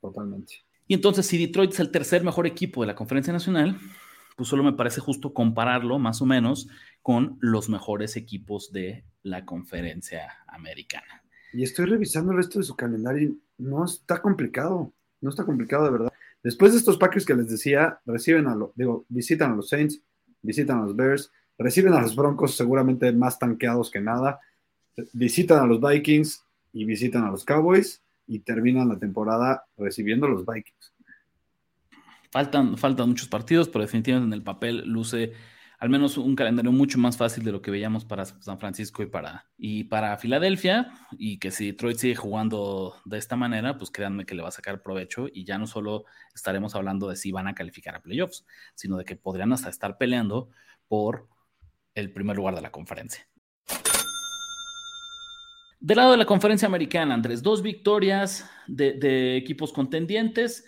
[0.00, 0.63] Totalmente.
[0.86, 3.78] Y entonces, si Detroit es el tercer mejor equipo de la conferencia nacional,
[4.36, 6.68] pues solo me parece justo compararlo más o menos
[7.02, 11.22] con los mejores equipos de la conferencia americana.
[11.52, 15.84] Y estoy revisando el resto de su calendario y no está complicado, no está complicado
[15.84, 16.12] de verdad.
[16.42, 20.02] Después de estos Packers que les decía, reciben a los, digo, visitan a los Saints,
[20.42, 24.40] visitan a los Bears, Reciben a los Broncos seguramente más tanqueados que nada.
[25.12, 30.44] Visitan a los Vikings y visitan a los Cowboys y terminan la temporada recibiendo los
[30.46, 30.92] Vikings.
[32.30, 35.32] Faltan, faltan muchos partidos, pero definitivamente en el papel luce
[35.84, 39.06] al menos un calendario mucho más fácil de lo que veíamos para San Francisco y
[39.06, 40.90] para, y para Filadelfia.
[41.12, 44.52] Y que si Detroit sigue jugando de esta manera, pues créanme que le va a
[44.52, 45.26] sacar provecho.
[45.30, 49.04] Y ya no solo estaremos hablando de si van a calificar a playoffs, sino de
[49.04, 50.48] que podrían hasta estar peleando
[50.88, 51.28] por
[51.94, 53.28] el primer lugar de la conferencia.
[55.84, 60.64] Del lado de la conferencia americana, Andrés, dos victorias de, equipos contendientes.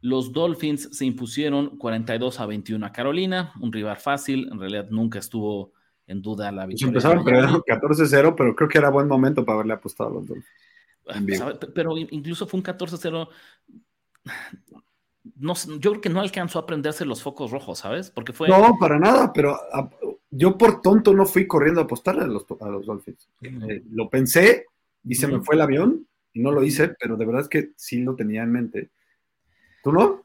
[0.00, 5.18] Los Dolphins se impusieron 42 a 21 a Carolina, un rival fácil, en realidad nunca
[5.18, 5.74] estuvo
[6.06, 6.88] en duda la victoria.
[6.88, 11.44] empezaron perdiendo 14-0, pero creo que era buen momento para haberle apostado a los Dolphins.
[11.74, 13.28] Pero incluso fue un 14-0.
[15.36, 18.10] No, yo creo que no alcanzó a prenderse los focos rojos, ¿sabes?
[18.10, 18.46] Porque fue.
[18.46, 19.58] No, para nada, pero
[20.36, 23.28] yo por tonto no fui corriendo a apostarle a los, a los Dolphins.
[23.42, 24.66] Eh, lo pensé
[25.04, 27.70] y se me fue el avión y no lo hice, pero de verdad es que
[27.76, 28.90] sí lo tenía en mente.
[29.82, 30.24] ¿Tú no?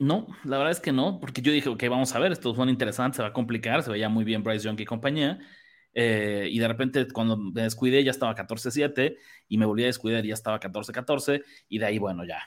[0.00, 2.72] No, la verdad es que no, porque yo dije, ok, vamos a ver, esto suena
[2.72, 5.38] interesante, se va a complicar, se veía muy bien Bryce Young y compañía.
[5.94, 9.16] Eh, y de repente cuando me descuidé ya estaba 14-7
[9.48, 12.40] y me volví a descuidar ya estaba 14-14 y de ahí, bueno, ya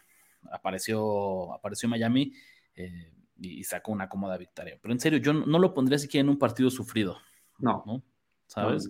[0.51, 2.33] apareció, apareció Miami
[2.75, 4.77] eh, y sacó una cómoda victoria.
[4.81, 7.17] Pero en serio, yo no, lo pondría siquiera en un partido sufrido.
[7.59, 7.83] No.
[7.85, 8.03] ¿no?
[8.47, 8.89] ¿Sabes?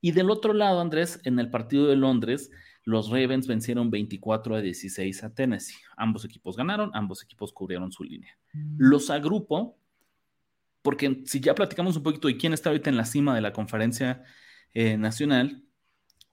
[0.00, 2.50] Y del otro lado, Andrés, en el partido de Londres,
[2.84, 5.76] los Ravens vencieron 24 a 16 a Tennessee.
[5.96, 8.36] Ambos equipos ganaron, ambos equipos cubrieron su línea.
[8.52, 8.76] Mm.
[8.78, 9.76] Los agrupo
[10.82, 13.52] porque si ya platicamos un poquito de quién está ahorita en la cima de la
[13.52, 14.22] conferencia
[14.72, 15.62] eh, nacional,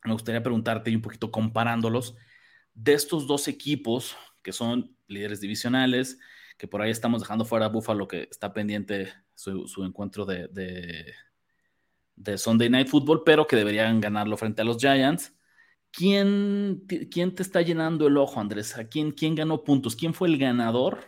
[0.04, 2.16] me gustaría preguntarte y un poquito comparándolos
[2.74, 6.20] de estos dos equipos que son líderes divisionales,
[6.58, 10.48] que por ahí estamos dejando fuera a Buffalo, que está pendiente su, su encuentro de,
[12.16, 15.34] de, Sunday Night Football, pero que deberían ganarlo frente a los Giants.
[15.92, 18.78] ¿Quién, quién te está llenando el ojo, Andrés?
[18.78, 19.96] ¿A quién, quién ganó puntos?
[19.96, 21.06] ¿Quién fue el ganador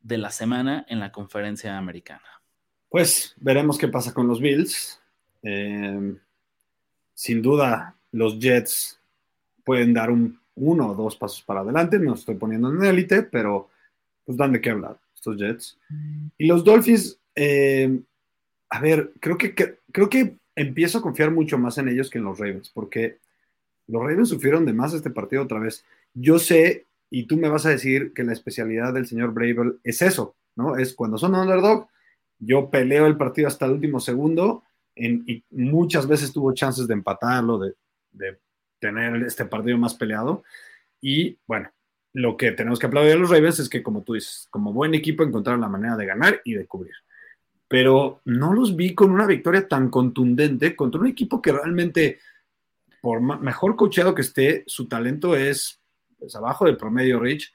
[0.00, 2.42] de la semana en la conferencia americana?
[2.88, 5.00] Pues veremos qué pasa con los Bills.
[5.42, 6.14] Eh,
[7.14, 9.00] sin duda, los Jets
[9.64, 11.98] pueden dar un, uno o dos pasos para adelante.
[11.98, 13.70] No estoy poniendo en élite, pero
[14.24, 15.78] pues dan de qué hablar estos Jets.
[16.36, 18.00] Y los Dolphins, eh,
[18.68, 22.24] a ver, creo que, creo que empiezo a confiar mucho más en ellos que en
[22.24, 23.18] los Ravens, porque
[23.86, 25.84] los Ravens sufrieron de más este partido otra vez.
[26.14, 30.02] Yo sé y tú me vas a decir que la especialidad del señor Bravel es
[30.02, 30.76] eso, ¿no?
[30.76, 31.88] Es cuando son underdog,
[32.38, 37.58] yo peleo el partido hasta el último segundo y muchas veces tuvo chances de empatarlo,
[37.58, 37.74] de,
[38.10, 38.38] de,
[38.78, 40.42] tener este partido más peleado.
[41.00, 41.70] Y bueno,
[42.14, 44.94] lo que tenemos que aplaudir a los Ravens es que, como tú dices, como buen
[44.94, 46.94] equipo encontraron la manera de ganar y de cubrir.
[47.68, 52.18] Pero no los vi con una victoria tan contundente contra un equipo que realmente,
[53.00, 55.80] por mejor cocheado que esté, su talento es
[56.18, 57.52] pues, abajo del promedio Rich.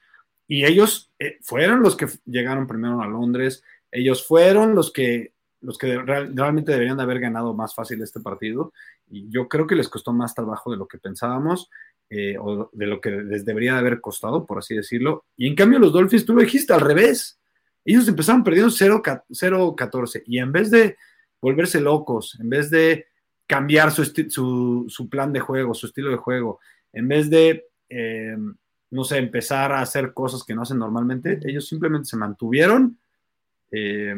[0.48, 5.76] Y ellos eh, fueron los que llegaron primero a Londres, ellos fueron los que, los
[5.78, 8.72] que realmente deberían de haber ganado más fácil este partido.
[9.10, 11.70] Y yo creo que les costó más trabajo de lo que pensábamos.
[12.10, 15.26] Eh, o de lo que les debería de haber costado, por así decirlo.
[15.36, 17.38] Y en cambio los Dolphins, tú lo dijiste al revés.
[17.84, 20.96] Ellos empezaron perdiendo 0-14 y en vez de
[21.38, 23.08] volverse locos, en vez de
[23.46, 26.60] cambiar su, su, su, plan de juego, su estilo de juego,
[26.94, 28.36] en vez de eh,
[28.90, 31.40] no sé, empezar a hacer cosas que no hacen normalmente.
[31.44, 32.98] Ellos simplemente se mantuvieron
[33.70, 34.14] eh,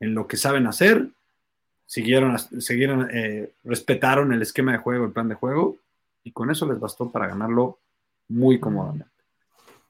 [0.00, 1.08] en lo que saben hacer,
[1.86, 5.76] siguieron, siguieron eh, respetaron el esquema de juego, el plan de juego,
[6.22, 7.78] y con eso les bastó para ganarlo
[8.28, 9.10] muy cómodamente.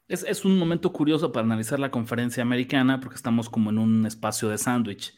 [0.09, 4.07] Es, es un momento curioso para analizar la conferencia americana porque estamos como en un
[4.07, 5.17] espacio de sándwich.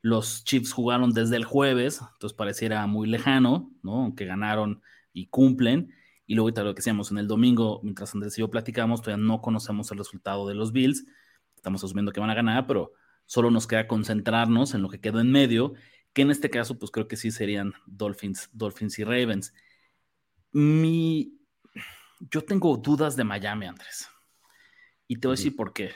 [0.00, 4.02] Los Chiefs jugaron desde el jueves, entonces pareciera muy lejano, ¿no?
[4.02, 5.92] Aunque ganaron y cumplen.
[6.26, 9.40] Y luego lo que decíamos en el domingo, mientras Andrés y yo platicamos, todavía no
[9.42, 11.04] conocemos el resultado de los Bills.
[11.56, 12.92] Estamos asumiendo que van a ganar, pero
[13.32, 15.72] solo nos queda concentrarnos en lo que quedó en medio,
[16.12, 19.54] que en este caso, pues creo que sí serían Dolphins, Dolphins y Ravens.
[20.52, 21.40] Mi...
[22.30, 24.06] Yo tengo dudas de Miami, Andrés.
[25.08, 25.92] Y te voy a decir por qué.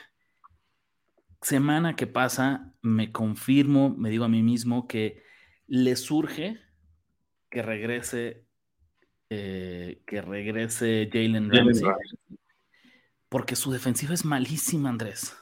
[1.39, 5.21] Semana que pasa, me confirmo, me digo a mí mismo que
[5.67, 6.59] le surge
[7.51, 8.47] que regrese
[9.29, 11.87] eh, que regrese Jalen Ramsey.
[13.29, 15.37] Porque su defensiva es malísima, Andrés.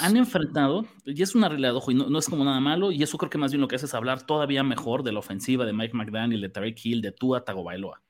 [0.00, 3.18] Han enfrentado, y es una realidad, ojo, y no, es como nada malo, y eso
[3.18, 5.72] creo que más bien lo que hace es hablar todavía mejor de la ofensiva de
[5.72, 8.02] Mike McDaniel, de Tarek Hill, de Tua Tagovailoa.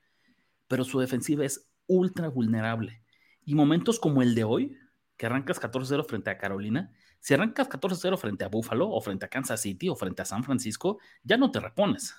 [0.67, 3.01] Pero su defensiva es ultra vulnerable.
[3.45, 4.77] Y momentos como el de hoy,
[5.17, 9.29] que arrancas 14-0 frente a Carolina, si arrancas 14-0 frente a Buffalo, o frente a
[9.29, 12.15] Kansas City, o frente a San Francisco, ya no te repones.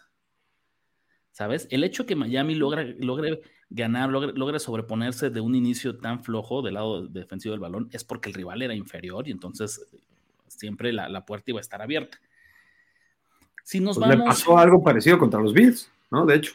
[1.32, 1.68] ¿sabes?
[1.70, 3.40] El hecho que Miami logre, logre
[3.70, 8.28] ganar, logre, sobreponerse de un inicio tan flojo del lado defensivo del balón es porque
[8.28, 9.86] el rival era inferior y entonces
[10.48, 12.18] siempre la, puerta iba a estar abierta.
[13.64, 16.26] Si nos pues Le pasó algo parecido contra los Bills, ¿no?
[16.26, 16.54] De hecho.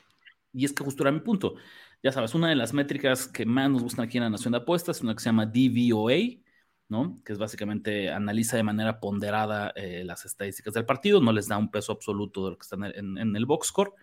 [0.54, 1.56] Y es que justo era mi punto.
[2.04, 4.58] Ya sabes, una de las métricas que más nos gustan aquí en la Nación de
[4.60, 6.42] Apuestas es una que se llama DVOA,
[6.90, 7.22] ¿no?
[7.24, 11.58] Que es básicamente analiza de manera ponderada eh, las estadísticas del partido, no les da
[11.58, 13.94] un peso absoluto de lo que está en, en el box score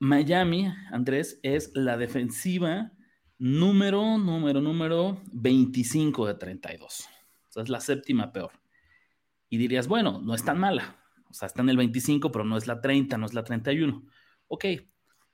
[0.00, 2.92] Miami, Andrés, es la defensiva
[3.38, 7.08] número, número, número 25 de 32.
[7.48, 8.52] O sea, es la séptima peor.
[9.48, 10.96] Y dirías, bueno, no es tan mala.
[11.30, 14.04] O sea, está en el 25, pero no es la 30, no es la 31.
[14.46, 14.64] Ok,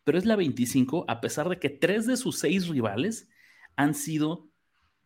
[0.03, 3.29] pero es la 25 a pesar de que tres de sus seis rivales
[3.77, 4.51] han sido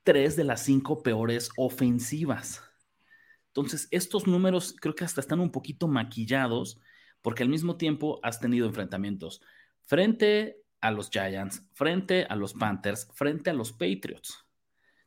[0.02, 2.62] tres de las cinco peores ofensivas.
[3.48, 6.80] Entonces, estos números creo que hasta están un poquito maquillados
[7.22, 9.42] porque al mismo tiempo has tenido enfrentamientos
[9.82, 14.44] frente a los Giants, frente a los Panthers, frente a los Patriots.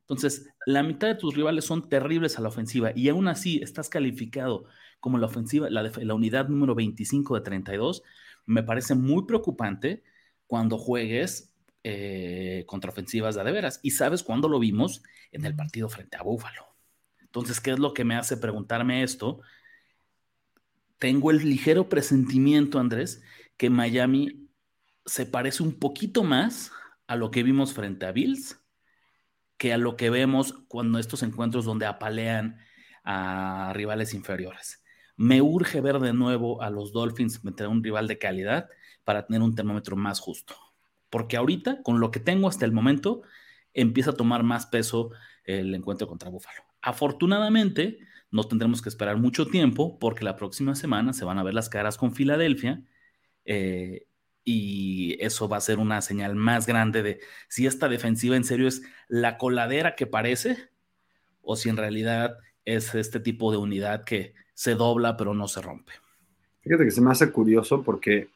[0.02, 3.88] Entonces, la mitad de tus rivales son terribles a la ofensiva y aún así estás
[3.88, 4.66] calificado
[5.00, 8.04] como la ofensiva, la, la unidad número 25 de 32,
[8.46, 10.04] me parece muy preocupante
[10.48, 11.54] cuando juegues
[11.84, 13.80] eh, contra ofensivas de veras.
[13.82, 15.02] Y sabes cuándo lo vimos
[15.32, 16.76] en el partido frente a Búfalo.
[17.22, 19.42] Entonces, ¿qué es lo que me hace preguntarme esto?
[21.02, 23.24] Tengo el ligero presentimiento, Andrés,
[23.58, 24.52] que Miami
[25.04, 26.72] se parece un poquito más
[27.08, 28.62] a lo que vimos frente a Bills
[29.58, 32.60] que a lo que vemos cuando estos encuentros donde apalean
[33.04, 34.84] a rivales inferiores.
[35.18, 38.70] Me urge ver de nuevo a los Dolphins meter a un rival de calidad
[39.04, 40.56] para tener un termómetro más justo.
[41.10, 43.24] Porque ahorita, con lo que tengo hasta el momento,
[43.74, 45.10] empieza a tomar más peso
[45.46, 46.62] el encuentro contra Buffalo.
[46.80, 47.98] Afortunadamente,
[48.32, 51.70] no tendremos que esperar mucho tiempo porque la próxima semana se van a ver las
[51.70, 52.84] caras con Filadelfia
[53.46, 54.08] eh,
[54.44, 58.68] y eso va a ser una señal más grande de si esta defensiva en serio
[58.68, 60.58] es la coladera que parece
[61.42, 65.62] o si en realidad es este tipo de unidad que se dobla pero no se
[65.62, 65.92] rompe.
[66.62, 68.30] Fíjate que se me hace curioso porque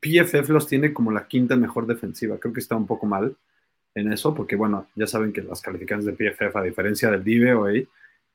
[0.00, 2.38] PFF los tiene como la quinta mejor defensiva.
[2.38, 3.36] Creo que está un poco mal
[3.94, 7.86] en eso porque, bueno, ya saben que las calificaciones de PFF, a diferencia del ahí,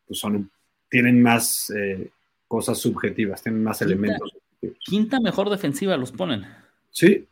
[0.08, 0.50] pues son,
[0.92, 2.12] tienen más eh,
[2.48, 4.36] cosas subjetivas, tienen más elementos.
[4.78, 6.46] Quinta mejor defensiva los ponen.
[6.92, 7.26] Sí,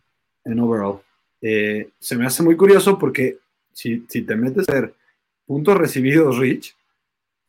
[0.45, 1.01] en overall.
[1.41, 3.37] Eh, se me hace muy curioso porque
[3.73, 4.93] si, te metes a ver
[5.45, 6.73] puntos recibidos, Rich,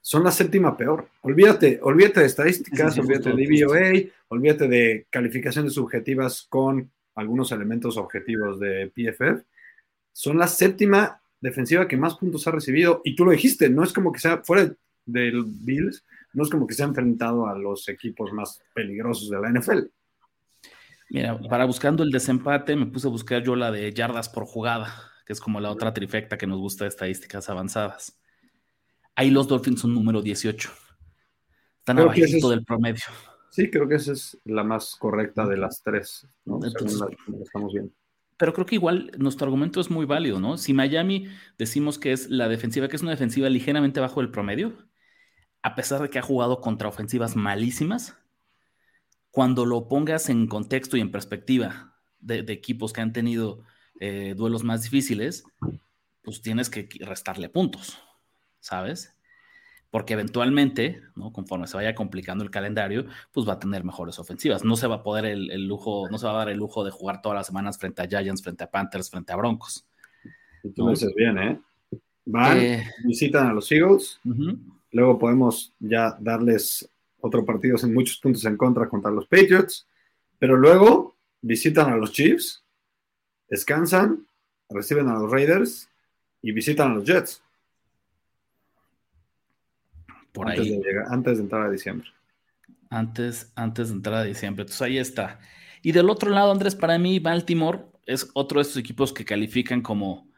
[0.00, 1.08] son la séptima peor.
[1.22, 8.58] Olvídate, olvídate de estadísticas, olvídate de DVOA, olvídate de calificaciones subjetivas con algunos elementos objetivos
[8.58, 9.44] de PFF.
[10.12, 13.00] Son la séptima defensiva que más puntos ha recibido.
[13.04, 14.74] Y tú lo dijiste, no es como que sea fuera
[15.06, 19.40] del Bills, no es como que se ha enfrentado a los equipos más peligrosos de
[19.40, 19.86] la NFL.
[21.10, 24.94] Mira, para buscando el desempate, me puse a buscar yo la de yardas por jugada,
[25.26, 28.20] que es como la otra trifecta que nos gusta de estadísticas avanzadas.
[29.16, 30.70] Ahí los Dolphins son número 18.
[31.80, 33.02] Están abajito del promedio.
[33.50, 36.60] Sí, creo que esa es la más correcta de las tres, ¿no?
[36.64, 37.92] estamos viendo.
[38.36, 40.56] Pero creo que igual nuestro argumento es muy válido, ¿no?
[40.56, 41.26] Si Miami
[41.58, 44.72] decimos que es la defensiva, que es una defensiva ligeramente bajo el promedio,
[45.62, 48.16] a pesar de que ha jugado contra ofensivas malísimas,
[49.30, 53.62] cuando lo pongas en contexto y en perspectiva de, equipos que han tenido
[54.00, 55.44] eh, duelos más difíciles,
[56.22, 57.98] pues tienes que restarle puntos,
[58.60, 59.16] ¿sabes?
[59.90, 61.32] Porque eventualmente, ¿no?
[61.32, 64.64] conforme se vaya complicando el calendario, pues va a tener mejores ofensivas.
[64.64, 66.92] No se va a poder el, lujo, no se va a dar el lujo de
[66.92, 69.86] jugar todas las semanas frente a Giants, frente a Panthers, frente a Broncos.
[70.62, 71.60] Y tú lo dices bien, ¿eh?
[72.24, 74.20] Van, eh, visitan a los Eagles,
[74.92, 76.88] luego podemos ya darles
[77.20, 79.86] otro partido en muchos puntos en contra contra los Patriots,
[80.38, 82.62] pero luego visitan a los Chiefs,
[83.48, 84.26] descansan,
[84.68, 85.88] reciben a los Raiders
[86.42, 87.42] y visitan a los Jets.
[90.32, 90.78] Por antes ahí.
[90.78, 92.08] De antes de entrar a diciembre.
[92.88, 94.62] Antes, antes de entrar a diciembre.
[94.62, 95.40] Entonces ahí está.
[95.82, 99.82] Y del otro lado, Andrés, para mí, Baltimore es otro de estos equipos que califican
[99.82, 100.29] como,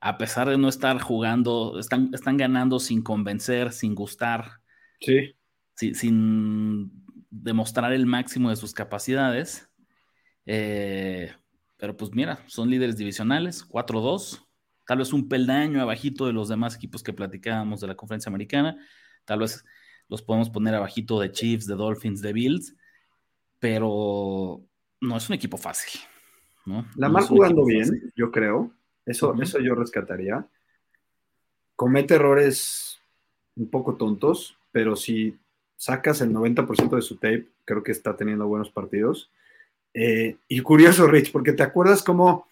[0.00, 4.60] a pesar de no estar jugando, están, están ganando sin convencer, sin gustar.
[5.00, 5.34] Sí
[5.76, 6.90] sin
[7.30, 9.70] demostrar el máximo de sus capacidades.
[10.46, 11.32] Eh,
[11.76, 14.46] pero pues mira, son líderes divisionales, 4-2,
[14.86, 18.76] tal vez un peldaño abajito de los demás equipos que platicábamos de la conferencia americana,
[19.24, 19.64] tal vez
[20.08, 22.76] los podemos poner abajito de Chiefs, de Dolphins, de Bills,
[23.58, 24.64] pero
[25.00, 26.00] no es un equipo fácil.
[26.64, 26.86] ¿no?
[26.96, 28.72] La mal jugando bien, yo creo,
[29.06, 30.46] eso, eso yo rescataría.
[31.76, 32.98] Comete errores
[33.54, 35.38] un poco tontos, pero si
[35.76, 39.30] sacas el 90% de su tape, creo que está teniendo buenos partidos.
[39.94, 42.46] Eh, y curioso, Rich, porque te acuerdas cómo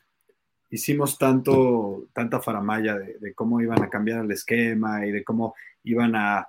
[0.70, 6.14] hicimos tanto, tanta faramaya de, cómo iban a cambiar el esquema y de cómo iban
[6.16, 6.48] a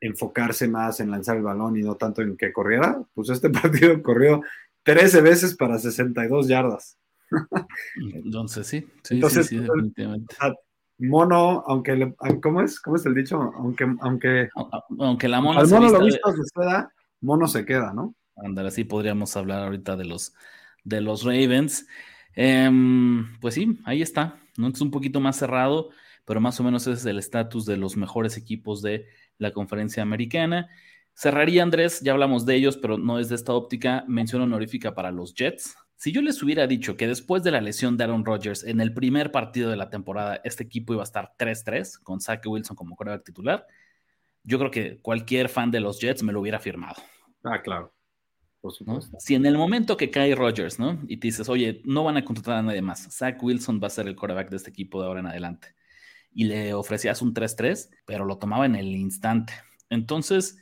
[0.00, 3.02] enfocarse más en lanzar el balón y no tanto en que corriera.
[3.14, 4.42] Pues este partido corrió
[4.84, 6.98] 13 veces para 62 yardas.
[8.14, 10.36] Entonces sí, sí, sí, sí definitivamente
[10.98, 12.80] mono, aunque ¿cómo es?
[12.80, 13.40] ¿Cómo es el dicho?
[13.56, 14.48] Aunque, aunque,
[14.98, 18.14] aunque la mono al mono lo visto se queda, mono se queda, ¿no?
[18.36, 20.34] Andar así podríamos hablar ahorita de los
[20.84, 21.86] de los Ravens.
[22.34, 24.40] Em, pues sí, ahí está.
[24.56, 24.68] ¿no?
[24.68, 25.90] Es un poquito más cerrado,
[26.24, 29.06] pero más o menos ese es el estatus de los mejores equipos de
[29.38, 30.68] la conferencia americana.
[31.14, 34.04] Cerraría Andrés, ya hablamos de ellos, pero no es de esta óptica.
[34.06, 35.76] Mención honorífica para los Jets.
[35.98, 38.94] Si yo les hubiera dicho que después de la lesión de Aaron Rodgers en el
[38.94, 42.94] primer partido de la temporada, este equipo iba a estar 3-3 con Zach Wilson como
[42.94, 43.66] coreback titular,
[44.44, 47.02] yo creo que cualquier fan de los Jets me lo hubiera firmado.
[47.42, 47.92] Ah, claro.
[49.18, 51.00] Si en el momento que cae Rodgers, ¿no?
[51.08, 53.90] Y te dices, oye, no van a contratar a nadie más, Zach Wilson va a
[53.90, 55.74] ser el coreback de este equipo de ahora en adelante.
[56.32, 59.52] Y le ofrecías un 3-3, pero lo tomaba en el instante.
[59.90, 60.58] Entonces,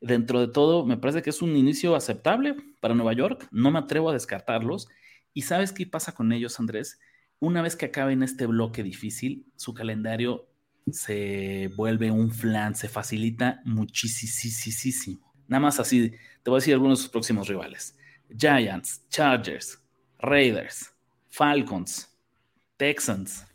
[0.00, 3.48] dentro de todo, me parece que es un inicio aceptable para Nueva York.
[3.50, 4.88] No me atrevo a descartarlos.
[5.34, 6.98] ¿Y sabes qué pasa con ellos, Andrés?
[7.40, 10.48] Una vez que acaben este bloque difícil, su calendario
[10.90, 15.20] se vuelve un flan, se facilita muchísimo.
[15.46, 16.10] Nada más así,
[16.42, 17.96] te voy a decir algunos de sus próximos rivales.
[18.36, 19.82] Giants, Chargers,
[20.18, 20.92] Raiders,
[21.28, 22.08] Falcons,
[22.76, 23.46] Texans,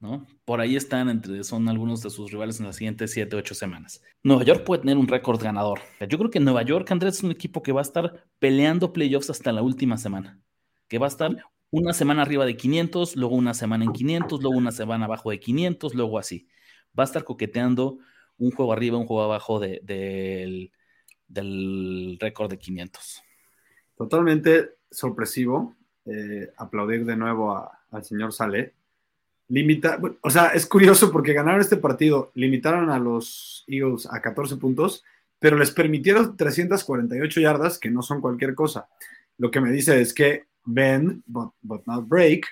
[0.00, 0.26] ¿no?
[0.44, 4.02] Por ahí están entre, son algunos de sus rivales en las siguientes 7, 8 semanas.
[4.22, 5.80] Nueva York puede tener un récord ganador.
[6.08, 9.30] Yo creo que Nueva York, Andrés, es un equipo que va a estar peleando playoffs
[9.30, 10.40] hasta la última semana.
[10.88, 11.36] Que va a estar
[11.70, 15.40] una semana arriba de 500, luego una semana en 500, luego una semana abajo de
[15.40, 16.48] 500, luego así.
[16.98, 17.98] Va a estar coqueteando
[18.38, 20.70] un juego arriba, un juego abajo del,
[22.20, 23.22] récord de 500.
[23.96, 25.74] Totalmente sorpresivo.
[26.04, 28.75] Eh, aplaudir de nuevo al señor Saleh.
[29.48, 34.56] Limita, o sea, es curioso porque ganaron este partido, limitaron a los Eagles a 14
[34.56, 35.04] puntos,
[35.38, 38.88] pero les permitieron 348 yardas, que no son cualquier cosa.
[39.38, 41.52] Lo que me dice es que bend, but,
[41.86, 42.46] not break,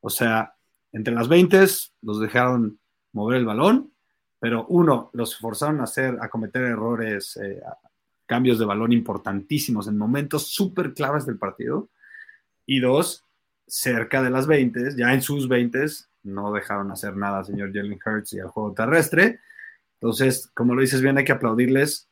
[0.00, 0.54] o sea,
[0.92, 1.66] entre las 20
[2.02, 2.78] los dejaron
[3.12, 3.92] mover el balón,
[4.38, 7.60] pero uno, los forzaron a hacer, a cometer errores, eh,
[8.24, 11.90] cambios de balón importantísimos en momentos súper claves del partido,
[12.64, 13.24] y dos,
[13.66, 15.84] cerca de las 20, ya en sus 20,
[16.22, 19.40] no dejaron hacer nada señor Jalen Hurts y al juego terrestre.
[19.94, 22.08] Entonces, como lo dices bien, hay que aplaudirles.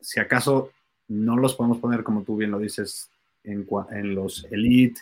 [0.00, 0.70] Si acaso
[1.08, 3.10] no los podemos poner, como tú bien lo dices,
[3.44, 3.66] en,
[4.14, 5.00] los elite,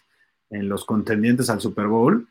[0.50, 2.28] en los contendientes al Super Bowl,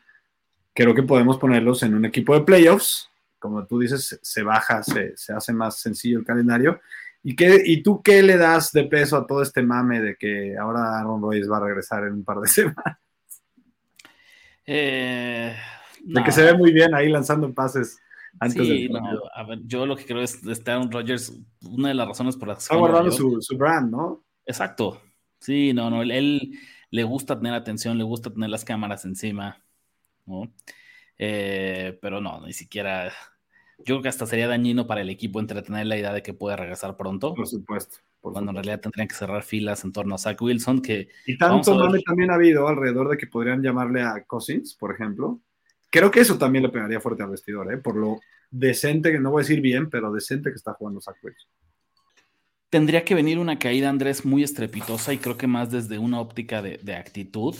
[0.74, 3.10] creo que podemos ponerlos en un equipo de playoffs.
[3.38, 6.80] Como tú dices, se baja, se, hace más sencillo el calendario.
[7.22, 10.56] ¿Y, qué, ¿Y tú qué le das de peso a todo este mame de que
[10.56, 12.98] ahora Aaron Rodgers va a regresar en un par de semanas?
[14.66, 15.56] Eh,
[16.08, 17.98] de que se ve muy bien ahí lanzando pases.
[18.40, 19.00] Antes sí, no,
[19.34, 22.48] a ver, yo lo que creo es que Aaron Rodgers, una de las razones por
[22.48, 22.62] las que...
[22.62, 24.24] Está guardando su, su, brand, ¿no?
[24.46, 25.00] Exacto.
[25.40, 26.52] Sí, no, no, él,
[26.90, 29.62] le gusta tener atención, le gusta tener las cámaras encima,
[30.26, 30.52] ¿no?
[31.18, 33.12] Eh, pero no, ni siquiera...
[33.78, 36.56] Yo creo que hasta sería dañino para el equipo entretener la idea de que puede
[36.56, 37.34] regresar pronto.
[37.34, 37.98] Por supuesto.
[38.20, 41.08] cuando en realidad tendrían que cerrar filas en torno a Zach Wilson, que...
[41.26, 45.40] Y tanto mame también ha habido alrededor de que podrían llamarle a Cousins, por ejemplo,
[45.90, 47.78] Creo que eso también le pegaría fuerte al vestidor, ¿eh?
[47.78, 48.20] por lo
[48.50, 51.16] decente, que no voy a decir bien, pero decente que está jugando Zach
[52.68, 56.60] Tendría que venir una caída, Andrés, muy estrepitosa y creo que más desde una óptica
[56.60, 57.56] de, actitud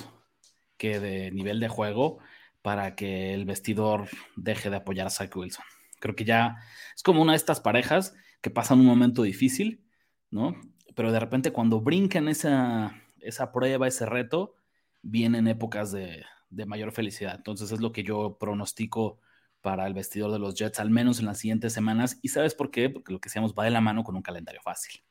[0.77, 2.19] que de nivel de juego
[2.61, 5.65] para que el vestidor deje de apoyar a Zach Wilson.
[5.99, 6.57] Creo que ya
[6.95, 9.87] es como una de estas parejas que pasan un momento difícil,
[10.31, 10.55] ¿no?
[10.95, 14.55] Pero de repente cuando brincan esa, esa prueba, ese reto,
[15.03, 17.35] vienen épocas de, de mayor felicidad.
[17.37, 19.19] Entonces es lo que yo pronostico
[19.61, 22.19] para el vestidor de los Jets, al menos en las siguientes semanas.
[22.23, 22.91] ¿Y sabes por qué?
[22.91, 25.03] Porque lo que decíamos va de la mano con un calendario fácil.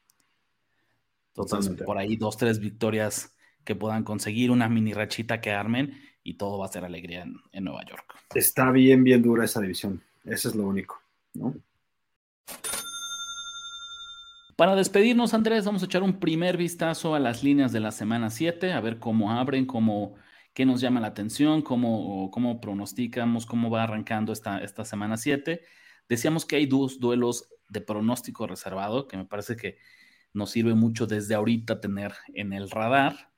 [1.35, 6.35] Entonces, por ahí dos, tres victorias que puedan conseguir, una mini rachita que armen y
[6.35, 8.15] todo va a ser alegría en, en Nueva York.
[8.33, 10.01] Está bien, bien dura esa división.
[10.25, 10.99] Eso es lo único,
[11.33, 11.53] ¿no?
[14.55, 18.31] Para despedirnos, Andrés, vamos a echar un primer vistazo a las líneas de la semana
[18.31, 20.15] 7, a ver cómo abren, cómo
[20.57, 25.61] qué nos llama la atención, cómo, cómo pronosticamos, cómo va arrancando esta, esta semana 7.
[26.09, 29.77] Decíamos que hay dos duelos de pronóstico reservado, que me parece que
[30.33, 33.31] nos sirve mucho desde ahorita tener en el radar.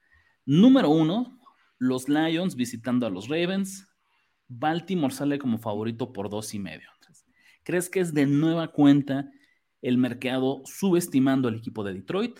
[0.45, 1.38] Número uno,
[1.78, 3.89] los Lions visitando a los Ravens.
[4.47, 6.88] Baltimore sale como favorito por dos y medio.
[7.63, 9.30] ¿Crees que es de nueva cuenta
[9.82, 12.39] el mercado subestimando al equipo de Detroit?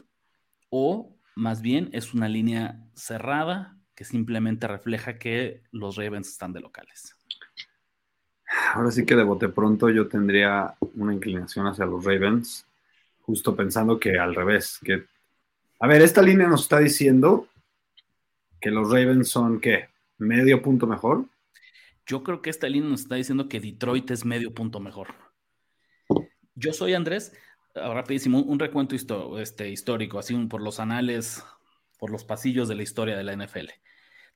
[0.70, 6.62] ¿O más bien es una línea cerrada que simplemente refleja que los Ravens están de
[6.62, 7.18] locales.
[8.74, 12.66] Ahora sí que de bote pronto yo tendría una inclinación hacia los Ravens,
[13.20, 15.04] justo pensando que al revés, que
[15.82, 17.50] a ver, esta línea nos está diciendo
[18.62, 21.26] que los Ravens son qué, medio punto mejor.
[22.06, 25.10] Yo creo que esta línea nos está diciendo que Detroit es medio punto mejor.
[26.56, 27.34] Yo soy Andrés,
[27.76, 28.96] ahora rapidísimo, un recuento
[29.38, 31.44] este, histórico, así por los anales,
[31.98, 33.68] por los pasillos de la historia de la NFL.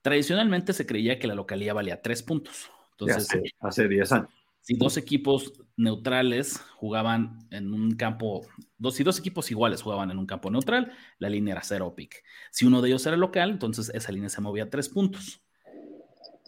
[0.03, 2.69] Tradicionalmente se creía que la localía valía tres puntos.
[2.91, 3.27] Entonces,
[3.61, 4.29] hace 10 años.
[4.59, 8.45] Si dos equipos neutrales jugaban en un campo,
[8.77, 12.23] dos, si dos equipos iguales jugaban en un campo neutral, la línea era cero pick.
[12.51, 15.41] Si uno de ellos era local, entonces esa línea se movía a tres puntos.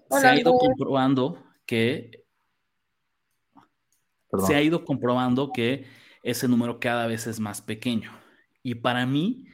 [0.09, 2.25] se ha ido comprobando que
[4.45, 5.85] se ha ido comprobando que
[6.23, 8.11] ese número cada vez es más pequeño.
[8.63, 9.45] Y para mí,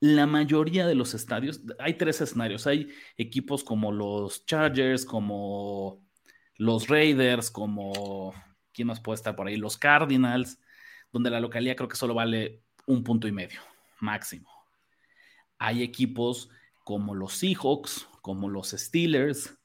[0.00, 6.04] la mayoría de los estadios, hay tres escenarios, hay equipos como los Chargers, como
[6.56, 8.34] los Raiders, como,
[8.72, 9.56] ¿quién más puede estar por ahí?
[9.56, 10.58] Los Cardinals,
[11.12, 13.60] donde la localidad creo que solo vale un punto y medio,
[14.00, 14.50] máximo.
[15.58, 16.50] Hay equipos
[16.84, 19.56] como los Seahawks, como los Steelers,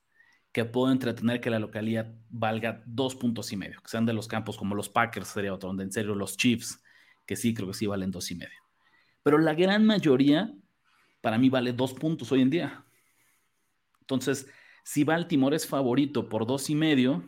[0.52, 4.28] que pueden entretener que la localidad valga dos puntos y medio, que sean de los
[4.28, 6.82] campos como los Packers, sería otro, donde en serio los Chiefs,
[7.26, 8.60] que sí creo que sí valen dos y medio.
[9.24, 10.54] Pero la gran mayoría,
[11.22, 12.86] para mí, vale dos puntos hoy en día.
[14.02, 14.48] Entonces,
[14.84, 17.24] si Baltimore es favorito por dos y medio,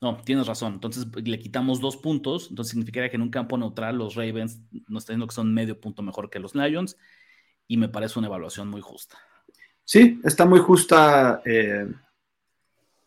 [0.00, 0.74] no, tienes razón.
[0.74, 2.48] Entonces le quitamos dos puntos.
[2.50, 5.80] Entonces significaría que en un campo neutral los Ravens nos están diciendo que son medio
[5.80, 6.96] punto mejor que los Lions.
[7.66, 9.16] Y me parece una evaluación muy justa.
[9.84, 11.40] Sí, está muy justa.
[11.44, 11.86] Eh,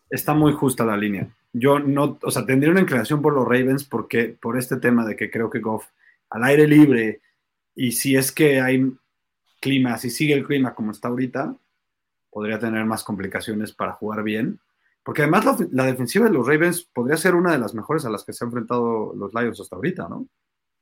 [0.10, 1.30] está muy justa la línea.
[1.54, 5.16] Yo no, o sea, tendría una inclinación por los Ravens porque por este tema de
[5.16, 5.86] que creo que Goff
[6.30, 7.22] al aire libre
[7.78, 8.92] y si es que hay
[9.62, 11.56] clima, si sigue el clima como está ahorita,
[12.32, 14.60] podría tener más complicaciones para jugar bien.
[15.04, 18.26] Porque además la, defensiva de los Ravens podría ser una de las mejores a las
[18.26, 20.28] que se han enfrentado los Lions hasta ahorita, ¿no?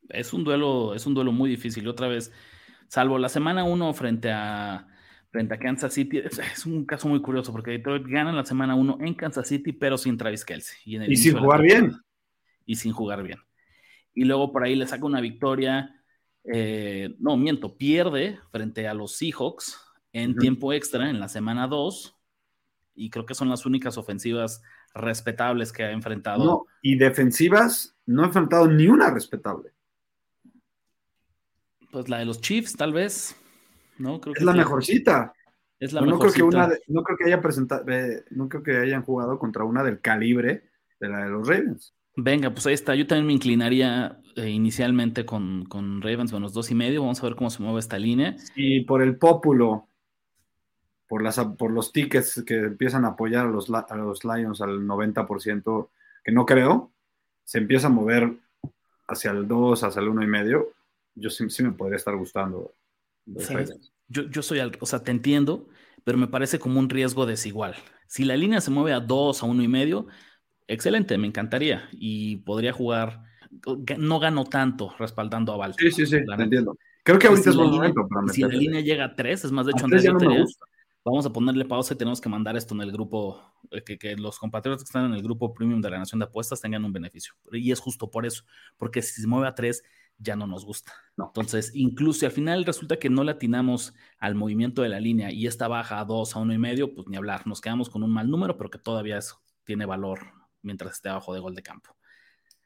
[0.07, 1.85] Es un duelo, es un duelo muy difícil.
[1.89, 2.31] Otra vez,
[2.87, 4.87] salvo la semana 1 frente a,
[5.31, 8.99] frente a Kansas City, es, un caso muy curioso porque Detroit gana la semana 1
[9.01, 10.77] en Kansas City, pero sin Travis Kelsey.
[10.85, 11.91] Y, sin jugar bien.
[12.65, 13.39] Y sin jugar bien.
[14.13, 15.94] Y luego por ahí le saca una victoria.
[16.53, 19.79] Eh, no, miento, pierde frente a los Seahawks
[20.13, 22.15] en tiempo extra en la semana 2
[22.93, 24.61] y creo que son las únicas ofensivas
[24.93, 26.43] respetables que ha enfrentado.
[26.43, 29.73] No, y defensivas no ha enfrentado ni una respetable.
[31.91, 33.35] Pues la de los Chiefs, tal vez.
[33.97, 34.19] ¿no?
[34.19, 35.33] Creo es la mejorcita.
[35.79, 37.85] Es la no, creo que una no creo que haya presentado,
[38.29, 40.69] no creo que hayan jugado contra una del calibre
[40.99, 41.93] de la de los Ravens.
[42.15, 42.95] Venga, pues ahí está.
[42.95, 47.01] Yo también me inclinaría eh, inicialmente con, con Ravens, los dos y medio.
[47.01, 48.35] Vamos a ver cómo se mueve esta línea.
[48.55, 49.87] Y por el pópulo,
[51.07, 54.81] por, las, por los tickets que empiezan a apoyar a los, a los Lions al
[54.81, 55.89] 90%,
[56.23, 56.91] que no creo,
[57.43, 58.33] se empieza a mover
[59.07, 60.67] hacia el 2, hacia el 1,5,
[61.15, 62.73] yo sí, sí, me podría estar gustando.
[64.07, 65.67] Yo, yo soy, o sea, te entiendo,
[66.03, 67.75] pero me parece como un riesgo desigual.
[68.07, 70.07] Si la línea se mueve a 2, a 1,5,
[70.67, 73.23] excelente, me encantaría y podría jugar.
[73.97, 75.75] No gano tanto respaldando a Val.
[75.77, 76.77] Sí, sí, sí, entiendo.
[77.03, 79.65] Creo que ahorita es buen momento para Si la línea llega a 3, es más,
[79.65, 80.65] de hecho, no gusta
[81.05, 83.39] vamos a ponerle pausa y tenemos que mandar esto en el grupo,
[83.69, 86.59] eh, que, los compatriotas que están en el grupo premium de la Nación de Apuestas
[86.59, 87.33] tengan un beneficio.
[87.51, 88.43] Y es justo por eso,
[88.77, 89.83] porque si se mueve a tres,
[90.17, 90.93] ya no nos gusta.
[91.17, 95.31] Entonces, incluso si al final resulta que no le atinamos al movimiento de la línea
[95.31, 98.01] y esta baja a dos, a uno y medio, pues ni hablar, nos quedamos con
[98.01, 99.19] un mal número, pero que todavía
[99.63, 100.19] tiene valor
[100.61, 101.95] mientras esté abajo de gol de campo.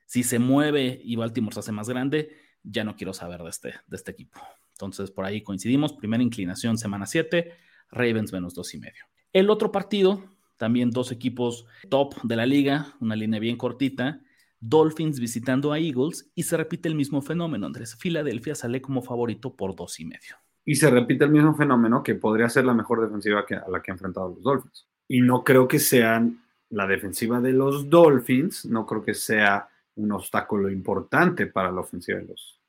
[0.10, 3.76] Si se mueve y Baltimore se hace más grande, ya no quiero saber de este,
[3.86, 4.42] de este equipo.
[4.72, 5.94] Entonces, por ahí coincidimos.
[5.94, 7.54] Primera inclinación, semana 7
[7.92, 9.04] Ravens menos dos y medio.
[9.34, 10.24] El otro partido,
[10.58, 14.20] también dos equipos top de la liga, una línea bien cortita.
[14.60, 17.96] Dolphins visitando a Eagles y se repite el mismo fenómeno, Andrés.
[17.96, 20.38] Filadelfia sale como favorito por dos y medio.
[20.66, 23.80] Y se repite el mismo fenómeno que podría ser la mejor defensiva que, a la
[23.84, 24.88] que han enfrentado los Dolphins.
[25.08, 26.42] Y no creo que sean
[26.72, 29.70] la defensiva de los Dolphins, no creo que sea
[30.00, 32.60] un obstáculo importante para la ofensiva de los,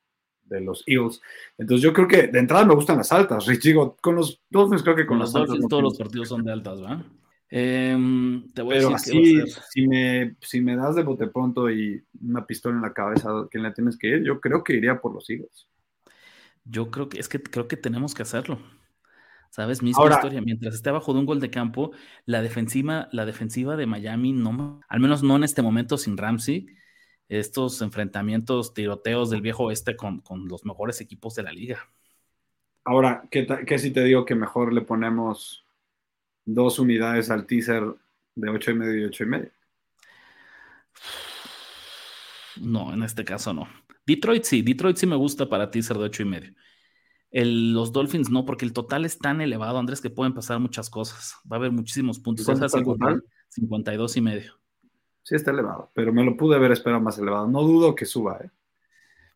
[0.44, 1.20] de los Eagles.
[1.56, 3.46] Entonces yo creo que de entrada me gustan las altas.
[3.46, 6.52] Rich, digo, con los Dolphins creo que con, los, Dolphins todos los partidos son de
[6.52, 7.04] altas, ¿verdad?
[7.52, 11.68] Em, te voy Pero a decir así, si me, si me das de bote pronto
[11.70, 14.24] y una pistola en la cabeza, ¿quién le tienes que ir?
[14.24, 15.66] Yo creo que iría por los Eagles.
[16.64, 18.58] Yo creo que es que creo que tenemos que hacerlo.
[19.50, 19.82] ¿Sabes?
[19.82, 20.40] Misma historia.
[20.40, 21.90] Mientras esté abajo de un gol de campo,
[22.24, 26.68] la defensiva, la defensiva de Miami no, al menos no en este momento sin Ramsey,
[27.30, 31.88] estos enfrentamientos, tiroteos del viejo oeste con, los mejores equipos de la liga.
[32.84, 35.64] Ahora, ¿qué, ¿qué, si te digo que mejor le ponemos
[36.44, 37.84] dos unidades al teaser
[38.34, 39.50] de ocho y medio y ocho y medio?
[42.60, 43.68] No, en este caso no.
[44.04, 46.52] Detroit sí, Detroit sí me gusta para teaser de ocho y medio.
[47.30, 51.36] los Dolphins no, porque el total es tan elevado, Andrés, que pueden pasar muchas cosas.
[51.50, 52.44] Va a haber muchísimos puntos.
[52.44, 52.72] ¿Cuánto es
[53.50, 54.59] 52 y medio.
[55.22, 57.46] Sí está elevado, pero me lo pude haber esperado más elevado.
[57.46, 58.50] No dudo que suba, ¿eh?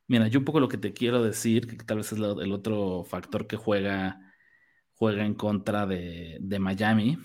[0.06, 3.04] Mira, yo un poco lo que te quiero decir, que tal vez es el otro
[3.04, 4.20] factor que juega,
[4.92, 7.18] juega en contra de, de Miami.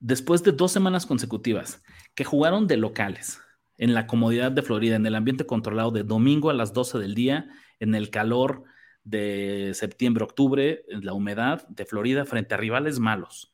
[0.00, 1.82] Después de dos semanas consecutivas
[2.14, 3.40] que jugaron de locales,
[3.76, 7.14] en la comodidad de Florida, en el ambiente controlado de domingo a las 12 del
[7.14, 7.48] día,
[7.80, 8.64] en el calor
[9.02, 13.52] de septiembre, octubre, en la humedad de Florida frente a rivales malos.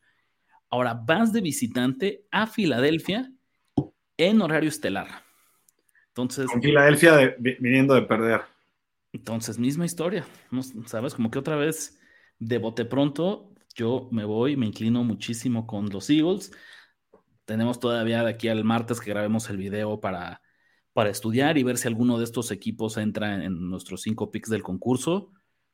[0.69, 3.33] Ahora vas de visitante a Filadelfia
[4.29, 5.25] en horario estelar.
[6.09, 6.47] Entonces.
[6.47, 8.43] Con Filadelfia viniendo de perder.
[9.12, 10.25] Entonces, misma historia.
[10.87, 11.14] ¿Sabes?
[11.14, 12.01] Como que otra vez,
[12.39, 16.53] de bote pronto, yo me voy, me inclino muchísimo con los Eagles.
[17.45, 20.41] Tenemos todavía de aquí al martes que grabemos el video para,
[20.93, 24.62] para estudiar y ver si alguno de estos equipos entra en nuestros cinco picks del
[24.62, 25.33] concurso,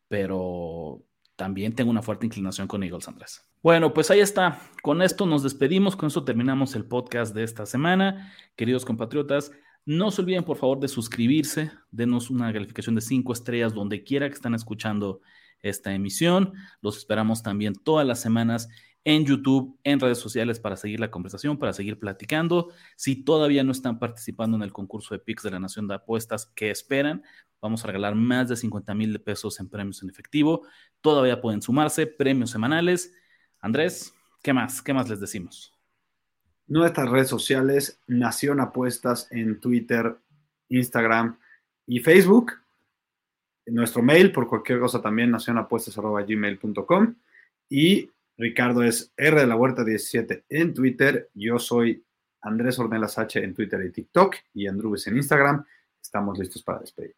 [0.09, 1.05] pero
[1.37, 3.47] también tengo una fuerte inclinación con Eagles, Andrés.
[3.63, 4.61] Bueno, pues ahí está.
[4.83, 8.33] Con esto nos despedimos, con esto terminamos el podcast de esta semana.
[8.57, 9.53] Queridos compatriotas,
[9.85, 14.29] no se olviden por favor de suscribirse, denos una calificación de cinco estrellas donde quiera
[14.29, 15.21] que están escuchando
[15.63, 16.55] esta emisión.
[16.81, 18.69] Los esperamos también todas las semanas
[19.07, 22.73] en YouTube, en redes sociales para seguir la conversación, para seguir platicando.
[22.97, 26.51] Si todavía no están participando en el concurso de PIX de la Nación de Apuestas,
[26.57, 27.23] ¿qué esperan?
[27.63, 30.67] Vamos a regalar más de 50 mil pesos en premios en efectivo.
[31.01, 33.15] Todavía pueden sumarse, premios semanales.
[33.61, 34.83] Andrés, ¿qué más?
[34.83, 35.73] ¿Qué más les decimos?
[36.67, 40.17] Nuestras redes sociales, Nación Apuestas en Twitter,
[40.69, 41.39] Instagram
[41.87, 42.55] y Facebook.
[43.67, 47.15] Nuestro mail, por cualquier cosa también, nacionapuestas.gmail.com.
[47.69, 51.31] Y Ricardo es R de la Huerta 17 en Twitter.
[51.35, 52.05] Yo soy
[52.43, 55.65] Andrés Ornelas H en Twitter y TikTok y Andrubes en Instagram.
[56.01, 57.17] Estamos listos para despedir.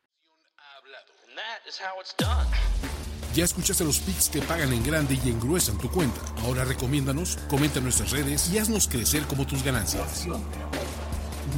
[3.35, 6.21] Ya escuchaste los picks que pagan en grande y engruesan tu cuenta.
[6.43, 10.27] Ahora recomiéndanos, comenta en nuestras redes y haznos crecer como tus ganancias.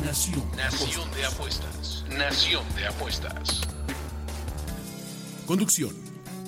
[0.04, 0.50] Nación.
[0.56, 2.04] Nación de apuestas.
[2.08, 3.60] Nación de apuestas.
[5.46, 6.09] Conducción.